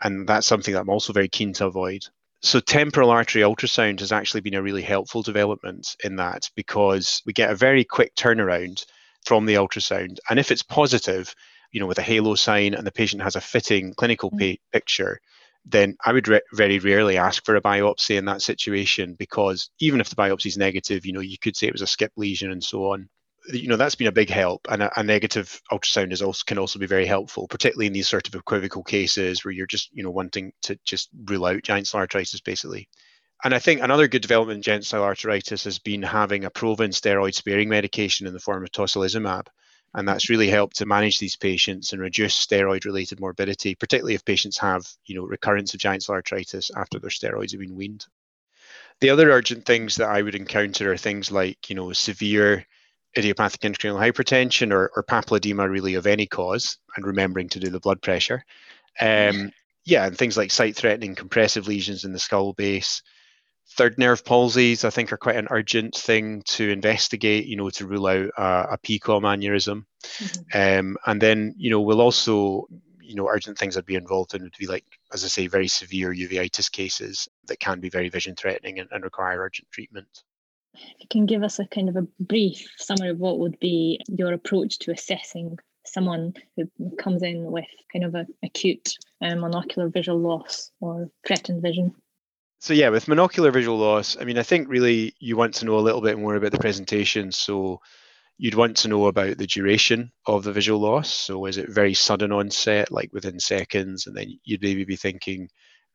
And 0.00 0.28
that's 0.28 0.46
something 0.46 0.74
that 0.74 0.80
I'm 0.80 0.90
also 0.90 1.12
very 1.12 1.28
keen 1.28 1.52
to 1.54 1.66
avoid 1.66 2.04
so 2.42 2.60
temporal 2.60 3.10
artery 3.10 3.42
ultrasound 3.42 4.00
has 4.00 4.12
actually 4.12 4.40
been 4.40 4.54
a 4.54 4.62
really 4.62 4.82
helpful 4.82 5.22
development 5.22 5.96
in 6.04 6.16
that 6.16 6.50
because 6.54 7.22
we 7.26 7.32
get 7.32 7.50
a 7.50 7.56
very 7.56 7.84
quick 7.84 8.14
turnaround 8.14 8.84
from 9.24 9.46
the 9.46 9.54
ultrasound 9.54 10.18
and 10.30 10.38
if 10.38 10.50
it's 10.50 10.62
positive 10.62 11.34
you 11.72 11.80
know 11.80 11.86
with 11.86 11.98
a 11.98 12.02
halo 12.02 12.34
sign 12.34 12.74
and 12.74 12.86
the 12.86 12.92
patient 12.92 13.22
has 13.22 13.36
a 13.36 13.40
fitting 13.40 13.94
clinical 13.94 14.30
mm. 14.30 14.58
picture 14.72 15.20
then 15.64 15.96
i 16.04 16.12
would 16.12 16.28
re- 16.28 16.40
very 16.52 16.78
rarely 16.78 17.16
ask 17.16 17.44
for 17.44 17.56
a 17.56 17.62
biopsy 17.62 18.16
in 18.16 18.26
that 18.26 18.42
situation 18.42 19.14
because 19.14 19.70
even 19.80 20.00
if 20.00 20.08
the 20.08 20.16
biopsy 20.16 20.46
is 20.46 20.56
negative 20.56 21.04
you 21.04 21.12
know 21.12 21.20
you 21.20 21.38
could 21.38 21.56
say 21.56 21.66
it 21.66 21.74
was 21.74 21.82
a 21.82 21.86
skip 21.86 22.12
lesion 22.16 22.52
and 22.52 22.62
so 22.62 22.92
on 22.92 23.08
you 23.52 23.68
know 23.68 23.76
that's 23.76 23.94
been 23.94 24.06
a 24.06 24.12
big 24.12 24.30
help 24.30 24.66
and 24.70 24.82
a, 24.82 25.00
a, 25.00 25.02
negative 25.02 25.60
ultrasound 25.70 26.12
is 26.12 26.22
also 26.22 26.42
can 26.46 26.58
also 26.58 26.78
be 26.78 26.86
very 26.86 27.06
helpful 27.06 27.46
particularly 27.48 27.86
in 27.86 27.92
these 27.92 28.08
sort 28.08 28.26
of 28.26 28.34
equivocal 28.34 28.82
cases 28.82 29.44
where 29.44 29.52
you're 29.52 29.66
just 29.66 29.90
you 29.92 30.02
know 30.02 30.10
wanting 30.10 30.52
to 30.62 30.78
just 30.84 31.08
rule 31.26 31.46
out 31.46 31.62
giant 31.62 31.86
cell 31.86 32.00
arteritis 32.00 32.42
basically. 32.42 32.88
And 33.44 33.54
i 33.54 33.58
think 33.58 33.80
another 33.80 34.08
good 34.08 34.22
development 34.22 34.56
in 34.56 34.62
giant 34.62 34.86
cell 34.86 35.02
arteritis 35.02 35.64
has 35.64 35.78
been 35.78 36.02
having 36.02 36.44
a 36.44 36.50
proven 36.50 36.90
steroid 36.90 37.34
sparing 37.34 37.68
medication 37.68 38.26
in 38.26 38.32
the 38.32 38.40
form 38.40 38.62
of 38.62 38.70
tocilizumab 38.70 39.46
and 39.94 40.08
that's 40.08 40.24
mm-hmm. 40.24 40.32
really 40.32 40.48
helped 40.48 40.76
to 40.76 40.86
manage 40.86 41.18
these 41.18 41.36
patients 41.36 41.92
and 41.92 42.02
reduce 42.02 42.46
steroid 42.46 42.84
related 42.84 43.20
morbidity 43.20 43.74
particularly 43.74 44.14
if 44.14 44.24
patients 44.24 44.58
have 44.58 44.86
you 45.04 45.14
know 45.14 45.24
recurrence 45.24 45.74
of 45.74 45.80
giant 45.80 46.02
cell 46.02 46.16
arteritis 46.16 46.70
after 46.76 46.98
their 46.98 47.10
steroids 47.10 47.52
have 47.52 47.60
been 47.60 47.76
weaned. 47.76 48.06
The 49.00 49.10
other 49.10 49.30
urgent 49.30 49.66
things 49.66 49.96
that 49.96 50.08
I 50.08 50.22
would 50.22 50.34
encounter 50.34 50.90
are 50.90 50.96
things 50.96 51.30
like, 51.30 51.68
you 51.68 51.76
know, 51.76 51.92
severe 51.92 52.66
idiopathic 53.16 53.60
intracranial 53.60 53.98
hypertension 53.98 54.72
or, 54.72 54.90
or 54.94 55.02
papilledema 55.02 55.68
really 55.68 55.94
of 55.94 56.06
any 56.06 56.26
cause, 56.26 56.78
and 56.96 57.06
remembering 57.06 57.48
to 57.50 57.60
do 57.60 57.70
the 57.70 57.80
blood 57.80 58.02
pressure. 58.02 58.44
Um, 59.00 59.52
yeah, 59.84 60.06
and 60.06 60.16
things 60.18 60.36
like 60.36 60.50
sight-threatening 60.50 61.14
compressive 61.14 61.68
lesions 61.68 62.04
in 62.04 62.12
the 62.12 62.18
skull 62.18 62.52
base. 62.52 63.02
Third 63.76 63.98
nerve 63.98 64.24
palsies, 64.24 64.84
I 64.84 64.90
think, 64.90 65.12
are 65.12 65.16
quite 65.16 65.36
an 65.36 65.48
urgent 65.50 65.94
thing 65.94 66.42
to 66.46 66.70
investigate, 66.70 67.46
you 67.46 67.56
know, 67.56 67.70
to 67.70 67.86
rule 67.86 68.06
out 68.06 68.30
uh, 68.36 68.66
a 68.72 68.78
PCOM 68.78 69.22
aneurysm. 69.22 69.84
Mm-hmm. 70.02 70.78
Um, 70.88 70.96
and 71.06 71.20
then, 71.20 71.54
you 71.56 71.70
know, 71.70 71.80
we'll 71.80 72.00
also, 72.00 72.66
you 73.00 73.14
know, 73.14 73.28
urgent 73.28 73.58
things 73.58 73.76
I'd 73.76 73.86
be 73.86 73.96
involved 73.96 74.34
in 74.34 74.42
would 74.42 74.54
be 74.58 74.66
like, 74.66 74.84
as 75.12 75.24
I 75.24 75.28
say, 75.28 75.46
very 75.46 75.68
severe 75.68 76.12
uveitis 76.12 76.70
cases 76.70 77.28
that 77.46 77.60
can 77.60 77.80
be 77.80 77.88
very 77.88 78.08
vision 78.08 78.34
threatening 78.36 78.78
and, 78.78 78.88
and 78.92 79.04
require 79.04 79.40
urgent 79.40 79.68
treatment 79.70 80.22
you 80.98 81.06
can 81.10 81.26
give 81.26 81.42
us 81.42 81.58
a 81.58 81.66
kind 81.66 81.88
of 81.88 81.96
a 81.96 82.06
brief 82.20 82.68
summary 82.78 83.10
of 83.10 83.18
what 83.18 83.38
would 83.38 83.58
be 83.60 84.00
your 84.08 84.32
approach 84.32 84.78
to 84.80 84.92
assessing 84.92 85.58
someone 85.84 86.34
who 86.56 86.68
comes 86.98 87.22
in 87.22 87.44
with 87.44 87.66
kind 87.92 88.04
of 88.04 88.14
a 88.14 88.26
acute 88.42 88.94
um, 89.22 89.38
monocular 89.38 89.92
visual 89.92 90.18
loss 90.18 90.70
or 90.80 91.10
threatened 91.26 91.62
vision. 91.62 91.94
So 92.58 92.74
yeah, 92.74 92.88
with 92.88 93.06
monocular 93.06 93.52
visual 93.52 93.78
loss, 93.78 94.16
I 94.20 94.24
mean, 94.24 94.38
I 94.38 94.42
think 94.42 94.68
really 94.68 95.14
you 95.20 95.36
want 95.36 95.54
to 95.56 95.66
know 95.66 95.78
a 95.78 95.80
little 95.80 96.00
bit 96.00 96.18
more 96.18 96.34
about 96.34 96.52
the 96.52 96.58
presentation. 96.58 97.30
So 97.30 97.80
you'd 98.38 98.54
want 98.54 98.78
to 98.78 98.88
know 98.88 99.06
about 99.06 99.38
the 99.38 99.46
duration 99.46 100.10
of 100.26 100.44
the 100.44 100.52
visual 100.52 100.80
loss. 100.80 101.10
So 101.10 101.46
is 101.46 101.58
it 101.58 101.68
very 101.68 101.94
sudden 101.94 102.32
onset, 102.32 102.90
like 102.90 103.12
within 103.12 103.38
seconds, 103.38 104.06
and 104.06 104.16
then 104.16 104.38
you'd 104.44 104.62
maybe 104.62 104.84
be 104.84 104.96
thinking 104.96 105.48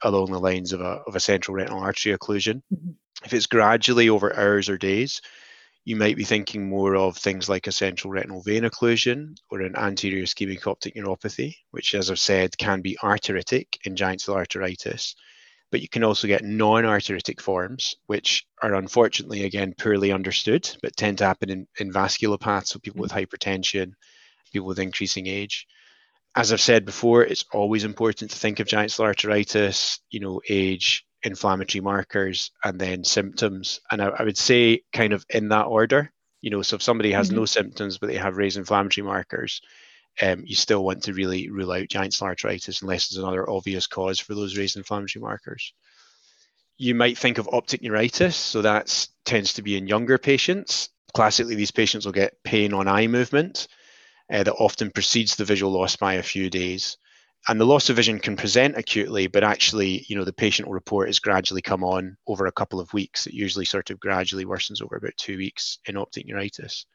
along 0.04 0.32
the 0.32 0.40
lines 0.40 0.74
of 0.74 0.82
a, 0.82 1.02
of 1.08 1.16
a 1.16 1.20
central 1.20 1.56
retinal 1.56 1.82
artery 1.82 2.16
occlusion. 2.16 2.62
Mm-hmm. 2.74 2.92
If 3.24 3.34
it's 3.34 3.46
gradually 3.46 4.10
over 4.10 4.36
hours 4.36 4.70
or 4.70 4.78
days, 4.78 5.22
you 5.84 5.96
might 5.96 6.16
be 6.16 6.24
thinking 6.24 6.70
more 6.70 6.96
of 6.96 7.18
things 7.18 7.50
like 7.50 7.68
a 7.68 7.72
central 7.72 8.12
retinal 8.12 8.42
vein 8.42 8.64
occlusion 8.64 9.36
or 9.50 9.62
an 9.62 9.76
anterior 9.76 10.24
ischemic 10.24 10.68
optic 10.68 10.96
neuropathy, 10.96 11.56
which, 11.72 11.96
as 11.96 12.12
I've 12.12 12.20
said, 12.20 12.58
can 12.58 12.82
be 12.82 12.98
arteritic 13.02 13.80
in 13.84 13.96
giant 13.96 14.22
cell 14.22 14.36
arteritis. 14.36 15.16
But 15.72 15.82
you 15.82 15.88
can 15.88 16.04
also 16.04 16.28
get 16.28 16.44
non 16.44 16.86
arteritic 16.86 17.42
forms, 17.42 17.96
which 18.06 18.46
are 18.62 18.76
unfortunately, 18.76 19.46
again, 19.46 19.74
poorly 19.76 20.12
understood, 20.12 20.70
but 20.82 20.96
tend 20.96 21.20
to 21.20 21.26
happen 21.26 21.50
in, 21.50 21.68
in 21.80 21.92
vasculopaths, 21.92 22.68
so 22.68 22.80
people 22.80 23.02
with 23.02 23.12
hypertension, 23.12 23.94
people 24.52 24.68
with 24.68 24.80
increasing 24.80 25.28
age. 25.28 25.66
As 26.36 26.54
I've 26.54 26.62
said 26.62 26.86
before, 26.86 27.24
it's 27.24 27.46
always 27.52 27.84
important 27.84 28.32
to 28.32 28.38
think 28.38 28.60
of 28.60 28.68
giant 28.68 28.92
cell 28.92 29.06
arteritis, 29.06 30.00
you 30.10 30.22
know, 30.22 30.42
age, 30.48 31.06
inflammatory 31.24 31.82
markers 31.82 32.52
and 32.64 32.80
then 32.80 33.04
symptoms. 33.04 33.80
And 33.92 34.02
I, 34.02 34.08
I, 34.08 34.24
would 34.24 34.38
say, 34.38 34.84
kind 34.94 35.14
of 35.14 35.26
in 35.30 35.50
that 35.50 35.66
order, 35.66 36.12
you 36.42 36.50
know, 36.50 36.62
so 36.62 36.78
if 36.78 36.82
somebody 36.82 37.12
has 37.12 37.28
mm-hmm. 37.28 37.38
no 37.38 37.46
symptoms 37.46 37.98
but 37.98 38.08
they 38.08 38.16
have 38.16 38.38
raised 38.38 38.58
inflammatory 38.58 39.06
markers, 39.06 39.62
um, 40.22 40.44
you 40.46 40.56
still 40.56 40.84
want 40.84 41.04
to 41.04 41.14
really 41.14 41.50
rule 41.50 41.72
out 41.72 41.88
giant 41.88 42.14
cell 42.14 42.28
arteritis 42.28 42.82
unless 42.82 43.10
there's 43.10 43.24
another 43.24 43.50
obvious 43.50 43.88
cause 43.88 44.20
for 44.20 44.34
those 44.36 44.58
raised 44.58 44.78
inflammatory 44.78 45.22
markers. 45.22 45.74
You 46.78 46.96
might 46.96 47.18
think 47.18 47.38
of 47.38 47.50
optic 47.52 47.82
neuritis, 47.82 48.36
so 48.36 48.62
that 48.64 49.08
tends 49.24 49.54
to 49.54 49.62
be 49.62 49.78
in 49.78 49.88
younger 49.88 50.18
patients. 50.18 50.90
Classically, 51.14 51.56
these 51.56 51.72
patients 51.72 52.06
will 52.06 52.14
get 52.14 52.42
pain 52.44 52.74
on 52.74 52.88
eye 52.88 53.08
movement 53.08 53.68
uh, 54.32 54.44
that 54.44 54.54
often 54.54 54.92
precedes 54.92 55.36
the 55.36 55.46
visual 55.46 55.72
loss 55.72 55.96
by 55.96 56.16
a 56.16 56.24
few 56.24 56.50
days 56.50 56.98
and 57.48 57.60
the 57.60 57.66
loss 57.66 57.90
of 57.90 57.96
vision 57.96 58.20
can 58.20 58.36
present 58.36 58.78
acutely, 58.78 59.28
but 59.28 59.44
actually, 59.44 60.06
you 60.08 60.16
know, 60.16 60.24
the 60.24 60.34
patient 60.34 60.68
will 60.68 60.76
report 60.76 61.10
has 61.10 61.20
gradually 61.20 61.62
come 61.62 61.84
on 61.84 62.18
over 62.28 62.46
a 62.46 62.52
couple 62.52 62.80
of 62.80 62.94
weeks. 62.94 63.26
It 63.26 63.34
usually 63.34 63.66
sort 63.66 63.90
of 63.90 64.00
gradually 64.00 64.46
worsens 64.46 64.82
over 64.82 64.96
about 64.96 65.18
two 65.18 65.38
weeks 65.38 65.80
in 65.86 65.98
optic 65.98 66.28
neuritis. 66.28 66.86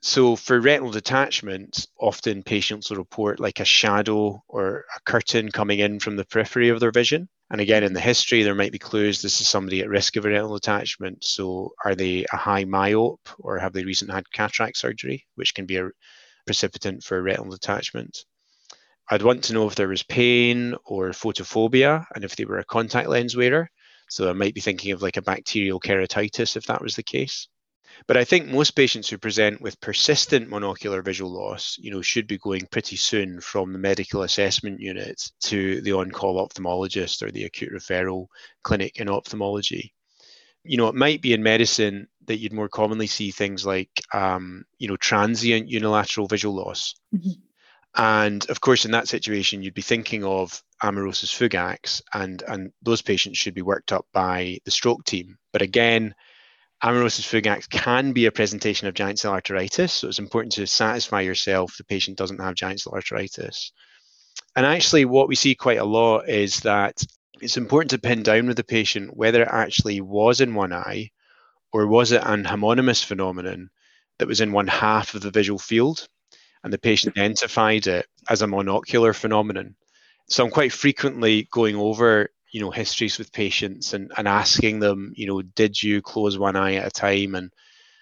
So 0.00 0.36
for 0.36 0.60
retinal 0.60 0.90
detachment, 0.90 1.86
often 1.98 2.42
patients 2.42 2.90
will 2.90 2.98
report 2.98 3.40
like 3.40 3.60
a 3.60 3.64
shadow 3.64 4.42
or 4.48 4.84
a 4.96 5.00
curtain 5.10 5.50
coming 5.50 5.78
in 5.78 6.00
from 6.00 6.16
the 6.16 6.24
periphery 6.24 6.68
of 6.68 6.80
their 6.80 6.90
vision. 6.90 7.28
And 7.50 7.60
again, 7.60 7.84
in 7.84 7.92
the 7.92 8.00
history, 8.00 8.42
there 8.42 8.54
might 8.54 8.72
be 8.72 8.78
clues 8.78 9.22
this 9.22 9.40
is 9.40 9.48
somebody 9.48 9.80
at 9.80 9.88
risk 9.88 10.16
of 10.16 10.24
a 10.24 10.28
retinal 10.28 10.54
detachment. 10.54 11.22
So 11.22 11.74
are 11.84 11.94
they 11.94 12.26
a 12.32 12.36
high 12.36 12.64
myope 12.64 13.28
or 13.38 13.58
have 13.58 13.72
they 13.72 13.84
recently 13.84 14.14
had 14.14 14.32
cataract 14.32 14.76
surgery, 14.76 15.26
which 15.34 15.54
can 15.54 15.66
be 15.66 15.76
a 15.76 15.90
precipitant 16.46 17.02
for 17.02 17.22
retinal 17.22 17.50
detachment? 17.50 18.24
I'd 19.10 19.22
want 19.22 19.44
to 19.44 19.52
know 19.52 19.66
if 19.66 19.74
there 19.74 19.88
was 19.88 20.02
pain 20.02 20.74
or 20.84 21.10
photophobia 21.10 22.06
and 22.14 22.24
if 22.24 22.36
they 22.36 22.44
were 22.44 22.58
a 22.58 22.64
contact 22.64 23.08
lens 23.08 23.36
wearer. 23.36 23.68
So 24.08 24.28
I 24.28 24.32
might 24.32 24.54
be 24.54 24.60
thinking 24.60 24.92
of 24.92 25.02
like 25.02 25.16
a 25.16 25.22
bacterial 25.22 25.80
keratitis 25.80 26.56
if 26.56 26.66
that 26.66 26.82
was 26.82 26.96
the 26.96 27.02
case. 27.02 27.48
But 28.06 28.16
I 28.16 28.24
think 28.24 28.46
most 28.46 28.72
patients 28.72 29.08
who 29.08 29.18
present 29.18 29.60
with 29.60 29.80
persistent 29.80 30.48
monocular 30.48 31.04
visual 31.04 31.30
loss, 31.30 31.76
you 31.78 31.90
know, 31.90 32.02
should 32.02 32.26
be 32.26 32.38
going 32.38 32.66
pretty 32.70 32.96
soon 32.96 33.40
from 33.40 33.72
the 33.72 33.78
medical 33.78 34.22
assessment 34.22 34.80
unit 34.80 35.30
to 35.42 35.80
the 35.82 35.92
on-call 35.92 36.46
ophthalmologist 36.46 37.22
or 37.22 37.30
the 37.30 37.44
acute 37.44 37.72
referral 37.72 38.26
clinic 38.62 38.98
in 38.98 39.08
ophthalmology. 39.08 39.92
You 40.64 40.78
know, 40.78 40.88
it 40.88 40.94
might 40.94 41.22
be 41.22 41.32
in 41.32 41.42
medicine 41.42 42.08
that 42.26 42.38
you'd 42.38 42.52
more 42.52 42.68
commonly 42.68 43.06
see 43.06 43.30
things 43.30 43.66
like, 43.66 43.90
um, 44.12 44.64
you 44.78 44.88
know, 44.88 44.96
transient 44.96 45.68
unilateral 45.68 46.26
visual 46.26 46.54
loss. 46.54 46.94
Mm-hmm. 47.14 47.30
And 47.94 48.48
of 48.48 48.60
course, 48.60 48.84
in 48.84 48.92
that 48.92 49.08
situation, 49.08 49.62
you'd 49.62 49.74
be 49.74 49.82
thinking 49.82 50.24
of 50.24 50.62
amaurosis 50.82 51.30
fugax, 51.30 52.00
and, 52.14 52.42
and 52.48 52.72
those 52.82 53.02
patients 53.02 53.38
should 53.38 53.54
be 53.54 53.62
worked 53.62 53.92
up 53.92 54.06
by 54.12 54.58
the 54.64 54.70
stroke 54.70 55.04
team. 55.04 55.36
But 55.52 55.62
again, 55.62 56.14
amaurosis 56.82 57.28
fugax 57.28 57.68
can 57.68 58.12
be 58.12 58.26
a 58.26 58.32
presentation 58.32 58.88
of 58.88 58.94
giant 58.94 59.18
cell 59.18 59.34
arteritis, 59.34 59.90
so 59.90 60.08
it's 60.08 60.18
important 60.18 60.52
to 60.52 60.66
satisfy 60.66 61.20
yourself 61.20 61.76
the 61.76 61.84
patient 61.84 62.16
doesn't 62.16 62.40
have 62.40 62.54
giant 62.54 62.80
cell 62.80 62.94
arteritis. 62.94 63.72
And 64.56 64.64
actually, 64.64 65.04
what 65.04 65.28
we 65.28 65.34
see 65.34 65.54
quite 65.54 65.78
a 65.78 65.84
lot 65.84 66.28
is 66.28 66.60
that 66.60 67.02
it's 67.42 67.56
important 67.56 67.90
to 67.90 67.98
pin 67.98 68.22
down 68.22 68.46
with 68.46 68.56
the 68.56 68.64
patient 68.64 69.16
whether 69.16 69.42
it 69.42 69.48
actually 69.50 70.00
was 70.00 70.40
in 70.40 70.54
one 70.54 70.72
eye 70.72 71.10
or 71.72 71.86
was 71.86 72.12
it 72.12 72.22
an 72.24 72.44
homonymous 72.44 73.04
phenomenon 73.04 73.70
that 74.18 74.28
was 74.28 74.40
in 74.40 74.52
one 74.52 74.68
half 74.68 75.14
of 75.14 75.22
the 75.22 75.30
visual 75.30 75.58
field 75.58 76.08
and 76.62 76.72
the 76.72 76.78
patient 76.78 77.16
identified 77.16 77.86
it 77.86 78.06
as 78.28 78.42
a 78.42 78.46
monocular 78.46 79.14
phenomenon. 79.14 79.74
So 80.28 80.44
I'm 80.44 80.50
quite 80.50 80.72
frequently 80.72 81.48
going 81.50 81.76
over, 81.76 82.30
you 82.52 82.60
know, 82.60 82.70
histories 82.70 83.18
with 83.18 83.32
patients 83.32 83.94
and, 83.94 84.12
and 84.16 84.28
asking 84.28 84.78
them, 84.78 85.12
you 85.16 85.26
know, 85.26 85.42
did 85.42 85.82
you 85.82 86.00
close 86.02 86.38
one 86.38 86.56
eye 86.56 86.74
at 86.74 86.86
a 86.86 86.90
time? 86.90 87.34
And 87.34 87.52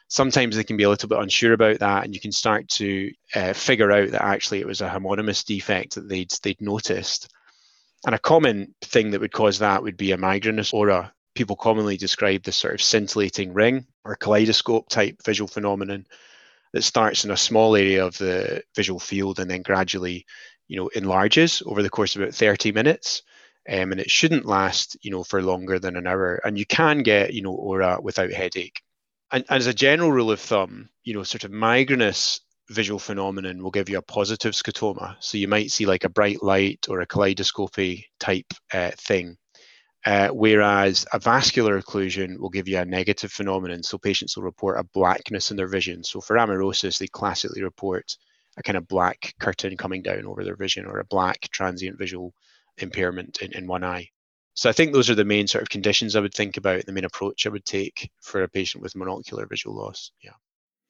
sometimes 0.08 0.56
they 0.56 0.64
can 0.64 0.76
be 0.76 0.82
a 0.82 0.90
little 0.90 1.08
bit 1.08 1.18
unsure 1.18 1.54
about 1.54 1.78
that, 1.78 2.04
and 2.04 2.14
you 2.14 2.20
can 2.20 2.32
start 2.32 2.68
to 2.68 3.12
uh, 3.34 3.52
figure 3.52 3.90
out 3.90 4.10
that 4.10 4.22
actually 4.22 4.60
it 4.60 4.66
was 4.66 4.80
a 4.80 4.88
homonymous 4.88 5.44
defect 5.44 5.94
that 5.94 6.08
they'd 6.08 6.30
they'd 6.42 6.60
noticed. 6.60 7.32
And 8.04 8.14
a 8.14 8.18
common 8.18 8.74
thing 8.82 9.10
that 9.10 9.20
would 9.20 9.32
cause 9.32 9.58
that 9.60 9.82
would 9.82 9.96
be 9.96 10.12
a 10.12 10.18
migrainous 10.18 10.74
aura. 10.74 11.12
People 11.34 11.56
commonly 11.56 11.96
describe 11.96 12.42
this 12.42 12.56
sort 12.56 12.74
of 12.74 12.82
scintillating 12.82 13.52
ring 13.52 13.86
or 14.04 14.16
kaleidoscope 14.16 14.88
type 14.88 15.22
visual 15.24 15.48
phenomenon 15.48 16.06
that 16.72 16.82
starts 16.82 17.24
in 17.24 17.30
a 17.30 17.36
small 17.36 17.76
area 17.76 18.04
of 18.04 18.16
the 18.18 18.62
visual 18.76 19.00
field 19.00 19.38
and 19.38 19.50
then 19.50 19.62
gradually, 19.62 20.26
you 20.68 20.76
know, 20.76 20.88
enlarges 20.88 21.62
over 21.66 21.82
the 21.82 21.90
course 21.90 22.14
of 22.14 22.22
about 22.22 22.34
30 22.34 22.72
minutes. 22.72 23.22
Um, 23.68 23.92
and 23.92 24.00
it 24.00 24.10
shouldn't 24.10 24.46
last, 24.46 24.96
you 25.02 25.10
know, 25.10 25.22
for 25.22 25.42
longer 25.42 25.78
than 25.78 25.96
an 25.96 26.06
hour. 26.06 26.40
And 26.44 26.58
you 26.58 26.66
can 26.66 27.02
get, 27.02 27.34
you 27.34 27.42
know, 27.42 27.52
aura 27.52 27.98
without 28.00 28.32
headache. 28.32 28.80
And, 29.30 29.44
and 29.48 29.58
as 29.58 29.66
a 29.66 29.74
general 29.74 30.10
rule 30.10 30.30
of 30.30 30.40
thumb, 30.40 30.88
you 31.04 31.14
know, 31.14 31.22
sort 31.22 31.44
of 31.44 31.50
migrainous 31.50 32.40
visual 32.70 32.98
phenomenon 32.98 33.62
will 33.62 33.70
give 33.70 33.88
you 33.88 33.98
a 33.98 34.02
positive 34.02 34.54
scotoma. 34.54 35.16
So 35.20 35.38
you 35.38 35.48
might 35.48 35.70
see 35.70 35.86
like 35.86 36.04
a 36.04 36.08
bright 36.08 36.42
light 36.42 36.86
or 36.88 37.00
a 37.00 37.06
kaleidoscopy 37.06 38.06
type 38.18 38.52
uh, 38.72 38.92
thing. 38.96 39.36
Uh, 40.06 40.28
whereas 40.28 41.06
a 41.12 41.18
vascular 41.18 41.80
occlusion 41.80 42.38
will 42.38 42.48
give 42.48 42.66
you 42.66 42.78
a 42.78 42.84
negative 42.84 43.30
phenomenon. 43.30 43.82
So 43.82 43.98
patients 43.98 44.36
will 44.36 44.44
report 44.44 44.78
a 44.78 44.84
blackness 44.84 45.50
in 45.50 45.56
their 45.56 45.68
vision. 45.68 46.02
So 46.02 46.20
for 46.20 46.36
amaurosis, 46.36 46.98
they 46.98 47.06
classically 47.06 47.62
report 47.62 48.16
a 48.56 48.62
kind 48.62 48.78
of 48.78 48.88
black 48.88 49.34
curtain 49.40 49.76
coming 49.76 50.02
down 50.02 50.24
over 50.24 50.42
their 50.42 50.56
vision 50.56 50.86
or 50.86 50.98
a 50.98 51.04
black 51.04 51.40
transient 51.52 51.98
visual 51.98 52.32
impairment 52.78 53.42
in, 53.42 53.52
in 53.52 53.66
one 53.66 53.84
eye. 53.84 54.08
So 54.54 54.68
I 54.68 54.72
think 54.72 54.92
those 54.92 55.10
are 55.10 55.14
the 55.14 55.24
main 55.24 55.46
sort 55.46 55.62
of 55.62 55.68
conditions 55.68 56.16
I 56.16 56.20
would 56.20 56.34
think 56.34 56.56
about, 56.56 56.84
the 56.86 56.92
main 56.92 57.04
approach 57.04 57.46
I 57.46 57.50
would 57.50 57.64
take 57.64 58.10
for 58.20 58.42
a 58.42 58.48
patient 58.48 58.82
with 58.82 58.94
monocular 58.94 59.48
visual 59.48 59.76
loss. 59.76 60.12
Yeah. 60.22 60.32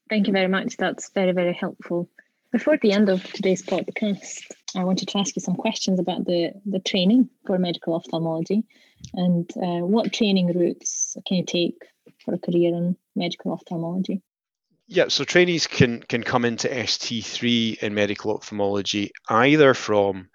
Thank 0.08 0.26
you 0.26 0.32
very 0.32 0.48
much. 0.48 0.76
That's 0.76 1.10
very, 1.10 1.32
very 1.32 1.52
helpful. 1.52 2.08
Before 2.52 2.78
the 2.78 2.92
end 2.92 3.08
of 3.08 3.22
today's 3.32 3.62
podcast, 3.62 4.42
I 4.76 4.84
wanted 4.84 5.08
to 5.08 5.18
ask 5.18 5.34
you 5.36 5.42
some 5.42 5.56
questions 5.56 5.98
about 5.98 6.24
the, 6.24 6.52
the 6.64 6.78
training 6.80 7.28
for 7.46 7.58
medical 7.58 7.94
ophthalmology 7.94 8.64
and 9.14 9.50
uh, 9.56 9.84
what 9.84 10.12
training 10.12 10.56
routes 10.56 11.16
can 11.26 11.38
you 11.38 11.44
take 11.44 11.76
for 12.24 12.34
a 12.34 12.38
career 12.38 12.74
in 12.74 12.96
medical 13.16 13.52
ophthalmology? 13.52 14.22
Yeah, 14.86 15.06
so 15.08 15.22
trainees 15.22 15.68
can 15.68 16.02
can 16.02 16.24
come 16.24 16.44
into 16.44 16.66
ST3 16.66 17.78
in 17.78 17.94
medical 17.94 18.32
ophthalmology 18.32 19.12
either 19.28 19.72
from 19.72 20.28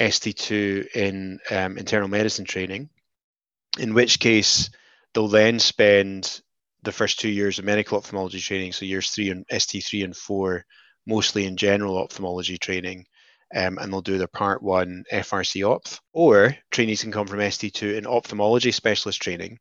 ST2 0.00 0.94
in 0.94 1.40
um, 1.50 1.76
internal 1.76 2.06
medicine 2.06 2.44
training, 2.44 2.88
in 3.78 3.94
which 3.94 4.20
case 4.20 4.70
they'll 5.12 5.26
then 5.26 5.58
spend 5.58 6.40
the 6.82 6.92
first 6.92 7.18
two 7.18 7.28
years 7.28 7.58
of 7.58 7.64
medical 7.64 7.98
ophthalmology 7.98 8.38
training, 8.38 8.72
so 8.72 8.84
years 8.84 9.10
three 9.10 9.30
and 9.30 9.44
ST3 9.48 10.04
and 10.04 10.16
four, 10.16 10.64
mostly 11.04 11.44
in 11.44 11.56
general 11.56 11.98
ophthalmology 11.98 12.58
training, 12.58 13.06
um, 13.56 13.78
and 13.78 13.92
they'll 13.92 14.02
do 14.02 14.18
their 14.18 14.28
part 14.28 14.62
one 14.62 15.04
FRCOphth. 15.10 15.98
Or 16.12 16.56
trainees 16.70 17.02
can 17.02 17.12
come 17.12 17.26
from 17.26 17.40
ST2 17.40 17.96
in 17.96 18.06
ophthalmology 18.06 18.70
specialist 18.70 19.22
training, 19.22 19.58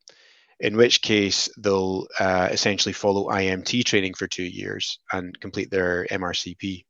in 0.59 0.75
which 0.75 1.01
case 1.01 1.49
they'll 1.57 2.07
uh, 2.19 2.49
essentially 2.51 2.93
follow 2.93 3.29
IMT 3.29 3.85
training 3.85 4.13
for 4.13 4.27
two 4.27 4.43
years 4.43 4.99
and 5.13 5.39
complete 5.39 5.71
their 5.71 6.05
MRCP. 6.11 6.83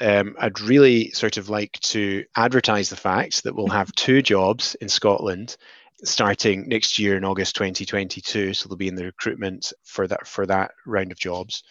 Um, 0.00 0.36
I'd 0.38 0.60
really 0.60 1.10
sort 1.10 1.36
of 1.36 1.48
like 1.48 1.72
to 1.82 2.24
advertise 2.36 2.88
the 2.88 2.96
fact 2.96 3.44
that 3.44 3.54
we'll 3.54 3.68
have 3.68 3.92
two 3.92 4.22
jobs 4.22 4.76
in 4.80 4.88
Scotland 4.88 5.56
starting 6.02 6.68
next 6.68 6.98
year 6.98 7.16
in 7.16 7.24
August 7.24 7.54
2022. 7.56 8.54
So 8.54 8.68
they'll 8.68 8.76
be 8.76 8.88
in 8.88 8.96
the 8.96 9.04
recruitment 9.04 9.72
for 9.84 10.06
that 10.08 10.26
for 10.26 10.46
that 10.46 10.72
round 10.86 11.12
of 11.12 11.18
jobs. 11.18 11.62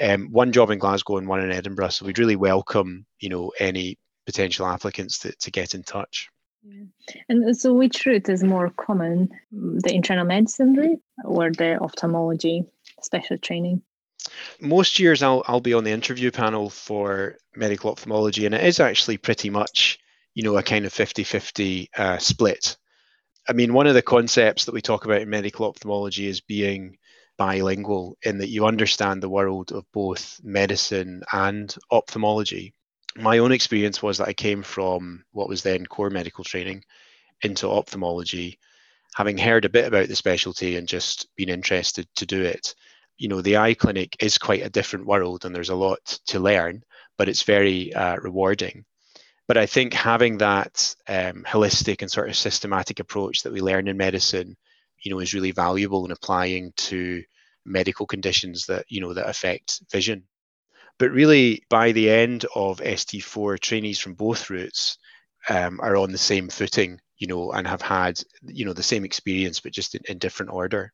Um, 0.00 0.28
one 0.30 0.52
job 0.52 0.70
in 0.70 0.78
Glasgow 0.78 1.18
and 1.18 1.28
one 1.28 1.42
in 1.42 1.52
Edinburgh. 1.52 1.88
So 1.88 2.04
we'd 2.04 2.18
really 2.18 2.36
welcome, 2.36 3.06
you 3.20 3.28
know, 3.28 3.52
any 3.58 3.98
potential 4.26 4.66
applicants 4.66 5.20
to, 5.20 5.32
to 5.36 5.50
get 5.50 5.74
in 5.74 5.82
touch. 5.82 6.28
And 7.28 7.56
so, 7.56 7.72
which 7.72 8.04
route 8.06 8.28
is 8.28 8.42
more 8.42 8.70
common, 8.70 9.30
the 9.52 9.94
internal 9.94 10.24
medicine 10.24 10.74
route 10.74 11.00
or 11.24 11.52
the 11.52 11.78
ophthalmology 11.80 12.64
special 13.02 13.38
training? 13.38 13.82
Most 14.60 14.98
years, 14.98 15.22
I'll, 15.22 15.44
I'll 15.46 15.60
be 15.60 15.74
on 15.74 15.84
the 15.84 15.92
interview 15.92 16.32
panel 16.32 16.68
for 16.68 17.36
medical 17.54 17.90
ophthalmology, 17.90 18.46
and 18.46 18.54
it 18.54 18.64
is 18.64 18.80
actually 18.80 19.18
pretty 19.18 19.48
much, 19.48 20.00
you 20.34 20.42
know, 20.42 20.56
a 20.56 20.62
kind 20.62 20.84
of 20.84 20.92
50 20.92 21.22
50 21.22 21.90
uh, 21.96 22.18
split. 22.18 22.76
I 23.48 23.52
mean, 23.52 23.72
one 23.72 23.86
of 23.86 23.94
the 23.94 24.02
concepts 24.02 24.64
that 24.64 24.74
we 24.74 24.82
talk 24.82 25.04
about 25.04 25.22
in 25.22 25.30
medical 25.30 25.66
ophthalmology 25.66 26.26
is 26.26 26.40
being 26.40 26.98
bilingual 27.38 28.16
in 28.22 28.38
that 28.38 28.48
you 28.48 28.66
understand 28.66 29.22
the 29.22 29.28
world 29.28 29.70
of 29.70 29.84
both 29.92 30.40
medicine 30.42 31.22
and 31.32 31.74
ophthalmology. 31.90 32.74
My 33.16 33.38
own 33.38 33.52
experience 33.52 34.02
was 34.02 34.18
that 34.18 34.28
I 34.28 34.34
came 34.34 34.62
from 34.62 35.24
what 35.32 35.48
was 35.48 35.62
then 35.62 35.86
core 35.86 36.10
medical 36.10 36.44
training 36.44 36.84
into 37.42 37.68
ophthalmology, 37.68 38.58
having 39.14 39.38
heard 39.38 39.64
a 39.64 39.70
bit 39.70 39.86
about 39.86 40.08
the 40.08 40.16
specialty 40.16 40.76
and 40.76 40.86
just 40.86 41.28
been 41.36 41.48
interested 41.48 42.06
to 42.16 42.26
do 42.26 42.42
it. 42.42 42.74
You 43.16 43.28
know, 43.28 43.40
the 43.40 43.56
eye 43.56 43.74
clinic 43.74 44.16
is 44.20 44.36
quite 44.36 44.62
a 44.62 44.70
different 44.70 45.06
world 45.06 45.44
and 45.44 45.54
there's 45.54 45.70
a 45.70 45.74
lot 45.74 46.18
to 46.26 46.40
learn, 46.40 46.82
but 47.16 47.28
it's 47.28 47.42
very 47.42 47.94
uh, 47.94 48.16
rewarding. 48.16 48.84
But 49.48 49.56
I 49.56 49.66
think 49.66 49.94
having 49.94 50.38
that 50.38 50.94
um, 51.08 51.44
holistic 51.46 52.02
and 52.02 52.10
sort 52.10 52.28
of 52.28 52.36
systematic 52.36 53.00
approach 53.00 53.42
that 53.42 53.52
we 53.52 53.60
learn 53.60 53.88
in 53.88 53.96
medicine, 53.96 54.56
you 55.02 55.10
know, 55.10 55.20
is 55.20 55.34
really 55.34 55.52
valuable 55.52 56.04
in 56.04 56.10
applying 56.10 56.72
to 56.76 57.22
medical 57.64 58.06
conditions 58.06 58.66
that 58.66 58.84
you 58.88 59.00
know 59.00 59.14
that 59.14 59.28
affect 59.28 59.80
vision. 59.90 60.24
But 60.98 61.10
really, 61.10 61.62
by 61.68 61.92
the 61.92 62.10
end 62.10 62.46
of 62.54 62.80
ST4, 62.80 63.60
trainees 63.60 63.98
from 63.98 64.14
both 64.14 64.48
routes 64.50 64.98
um, 65.48 65.80
are 65.80 65.96
on 65.96 66.12
the 66.12 66.18
same 66.18 66.48
footing, 66.48 67.00
you 67.18 67.26
know, 67.26 67.52
and 67.52 67.66
have 67.66 67.82
had 67.82 68.20
you 68.42 68.64
know 68.64 68.72
the 68.72 68.82
same 68.82 69.04
experience, 69.04 69.60
but 69.60 69.72
just 69.72 69.94
in, 69.94 70.02
in 70.08 70.18
different 70.18 70.52
order. 70.52 70.92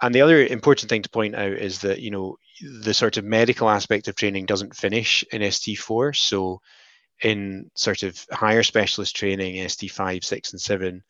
And 0.00 0.12
the 0.12 0.22
other 0.22 0.44
important 0.44 0.90
thing 0.90 1.02
to 1.02 1.10
point 1.10 1.36
out 1.36 1.52
is 1.52 1.80
that 1.80 2.00
you 2.00 2.10
know 2.10 2.36
the 2.82 2.94
sort 2.94 3.16
of 3.16 3.24
medical 3.24 3.68
aspect 3.68 4.08
of 4.08 4.16
training 4.16 4.46
doesn't 4.46 4.76
finish 4.76 5.24
in 5.32 5.42
ST4. 5.42 6.16
So 6.16 6.60
in 7.22 7.70
sort 7.76 8.02
of 8.02 8.24
higher 8.32 8.62
specialist 8.62 9.14
training, 9.14 9.56
ST5, 9.56 10.24
6, 10.24 10.52
and 10.52 10.60
7, 10.60 11.02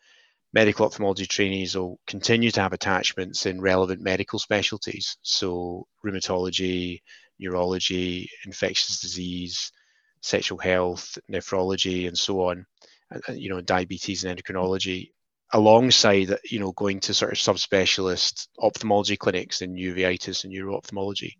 medical 0.52 0.86
ophthalmology 0.86 1.26
trainees 1.26 1.74
will 1.74 1.98
continue 2.06 2.50
to 2.50 2.60
have 2.60 2.72
attachments 2.72 3.46
in 3.46 3.60
relevant 3.60 4.02
medical 4.02 4.38
specialties. 4.38 5.16
So, 5.22 5.86
rheumatology, 6.04 7.00
neurology, 7.42 8.30
infectious 8.46 9.00
disease, 9.00 9.72
sexual 10.20 10.58
health, 10.58 11.18
nephrology, 11.30 12.08
and 12.08 12.16
so 12.16 12.48
on, 12.48 12.64
and, 13.10 13.40
you 13.40 13.50
know, 13.50 13.60
diabetes 13.60 14.24
and 14.24 14.38
endocrinology, 14.38 15.10
alongside, 15.52 16.34
you 16.44 16.58
know, 16.58 16.72
going 16.72 17.00
to 17.00 17.12
sort 17.12 17.32
of 17.32 17.38
subspecialist 17.38 18.48
ophthalmology 18.58 19.16
clinics 19.16 19.60
in 19.60 19.74
uveitis 19.74 20.44
and 20.44 20.52
neuro 20.52 20.76
ophthalmology. 20.76 21.36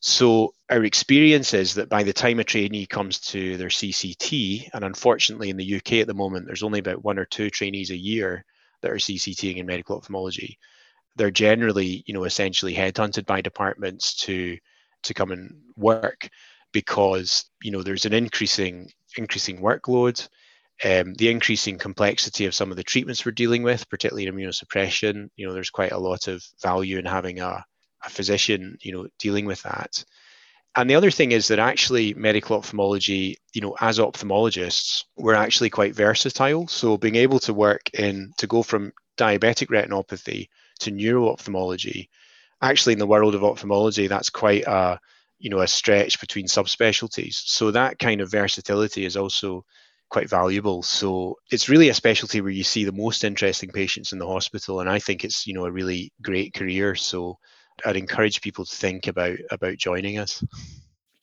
So 0.00 0.52
our 0.70 0.84
experience 0.84 1.54
is 1.54 1.74
that 1.74 1.88
by 1.88 2.02
the 2.02 2.12
time 2.12 2.38
a 2.38 2.44
trainee 2.44 2.86
comes 2.86 3.18
to 3.20 3.56
their 3.56 3.68
CCT, 3.68 4.68
and 4.74 4.84
unfortunately 4.84 5.48
in 5.48 5.56
the 5.56 5.76
UK 5.76 5.94
at 5.94 6.06
the 6.06 6.14
moment, 6.14 6.46
there's 6.46 6.62
only 6.62 6.80
about 6.80 7.02
one 7.02 7.18
or 7.18 7.24
two 7.24 7.48
trainees 7.48 7.90
a 7.90 7.96
year 7.96 8.44
that 8.82 8.90
are 8.90 8.96
CCTing 8.96 9.56
in 9.56 9.66
medical 9.66 9.96
ophthalmology. 9.96 10.58
They're 11.16 11.30
generally, 11.30 12.04
you 12.06 12.12
know, 12.12 12.24
essentially 12.24 12.74
headhunted 12.74 13.24
by 13.24 13.40
departments 13.40 14.14
to 14.26 14.58
to 15.06 15.14
come 15.14 15.30
and 15.30 15.54
work 15.76 16.28
because 16.72 17.44
you 17.62 17.70
know 17.70 17.82
there's 17.82 18.04
an 18.04 18.12
increasing 18.12 18.90
increasing 19.16 19.58
workload, 19.60 20.28
um, 20.84 21.14
the 21.14 21.30
increasing 21.30 21.78
complexity 21.78 22.46
of 22.46 22.54
some 22.54 22.70
of 22.70 22.76
the 22.76 22.84
treatments 22.84 23.24
we're 23.24 23.32
dealing 23.32 23.62
with, 23.62 23.88
particularly 23.88 24.26
in 24.26 24.34
immunosuppression. 24.34 25.28
You 25.36 25.46
know, 25.46 25.54
there's 25.54 25.70
quite 25.70 25.92
a 25.92 25.98
lot 25.98 26.28
of 26.28 26.44
value 26.62 26.98
in 26.98 27.04
having 27.04 27.40
a 27.40 27.64
a 28.04 28.10
physician, 28.10 28.78
you 28.82 28.92
know, 28.92 29.08
dealing 29.18 29.46
with 29.46 29.62
that. 29.62 30.04
And 30.76 30.90
the 30.90 30.94
other 30.94 31.10
thing 31.10 31.32
is 31.32 31.48
that 31.48 31.58
actually 31.58 32.12
medical 32.12 32.56
ophthalmology, 32.56 33.38
you 33.54 33.62
know, 33.62 33.74
as 33.80 33.98
ophthalmologists, 33.98 35.04
we're 35.16 35.34
actually 35.34 35.70
quite 35.70 35.94
versatile. 35.94 36.68
So 36.68 36.98
being 36.98 37.16
able 37.16 37.38
to 37.40 37.54
work 37.54 37.88
in 37.94 38.32
to 38.36 38.46
go 38.46 38.62
from 38.62 38.92
diabetic 39.16 39.68
retinopathy 39.68 40.48
to 40.80 40.90
neuro 40.90 41.30
ophthalmology 41.30 42.10
actually 42.62 42.94
in 42.94 42.98
the 42.98 43.06
world 43.06 43.34
of 43.34 43.44
ophthalmology, 43.44 44.06
that's 44.06 44.30
quite 44.30 44.64
a 44.66 44.98
you 45.38 45.50
know 45.50 45.60
a 45.60 45.66
stretch 45.66 46.20
between 46.20 46.46
subspecialties. 46.46 47.34
So 47.34 47.70
that 47.70 47.98
kind 47.98 48.20
of 48.20 48.30
versatility 48.30 49.04
is 49.04 49.16
also 49.16 49.64
quite 50.08 50.30
valuable. 50.30 50.82
So 50.82 51.36
it's 51.50 51.68
really 51.68 51.88
a 51.88 51.94
specialty 51.94 52.40
where 52.40 52.50
you 52.50 52.64
see 52.64 52.84
the 52.84 52.92
most 52.92 53.24
interesting 53.24 53.70
patients 53.70 54.12
in 54.12 54.18
the 54.18 54.26
hospital, 54.26 54.80
and 54.80 54.88
I 54.88 54.98
think 54.98 55.24
it's 55.24 55.46
you 55.46 55.54
know 55.54 55.66
a 55.66 55.72
really 55.72 56.12
great 56.22 56.54
career. 56.54 56.94
So 56.94 57.38
I'd 57.84 57.96
encourage 57.96 58.40
people 58.40 58.64
to 58.64 58.76
think 58.76 59.06
about 59.06 59.38
about 59.50 59.76
joining 59.76 60.18
us. 60.18 60.42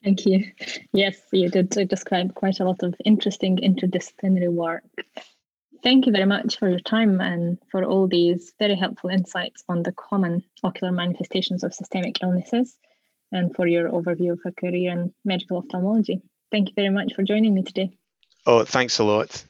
Thank 0.04 0.26
you. 0.26 0.52
Yes, 0.96 1.17
you 1.32 1.50
did 1.50 1.69
describe 1.89 2.36
quite 2.36 2.60
a 2.60 2.65
lot 2.65 2.84
of 2.84 2.93
interesting 3.04 3.58
interdisciplinary 3.58 4.52
work. 4.52 4.84
Thank 5.84 6.06
you 6.06 6.13
very 6.13 6.26
much 6.26 6.58
for 6.58 6.69
your 6.69 6.80
time 6.80 7.19
and 7.19 7.58
for 7.69 7.84
all 7.84 8.08
these 8.08 8.54
very 8.58 8.76
helpful 8.76 9.10
insights 9.10 9.65
on 9.67 9.84
the 9.84 9.91
common 9.91 10.41
ocular 10.63 10.93
manifestations 10.93 11.62
of 11.63 11.74
systemic 11.74 12.24
illnesses 12.24 12.78
and 13.34 13.54
for 13.54 13.67
your 13.67 13.89
overview 13.89 14.32
of 14.32 14.39
a 14.46 14.54
career 14.54 14.93
in 14.93 15.13
medical 15.26 15.58
ophthalmology. 15.58 16.22
Thank 16.52 16.69
you 16.69 16.74
very 16.76 16.89
much 16.89 17.13
for 17.13 17.24
joining 17.24 17.54
me 17.54 17.63
today. 17.63 17.91
Oh, 18.46 18.63
thanks 18.63 19.00
a 19.00 19.04
lot. 19.04 19.43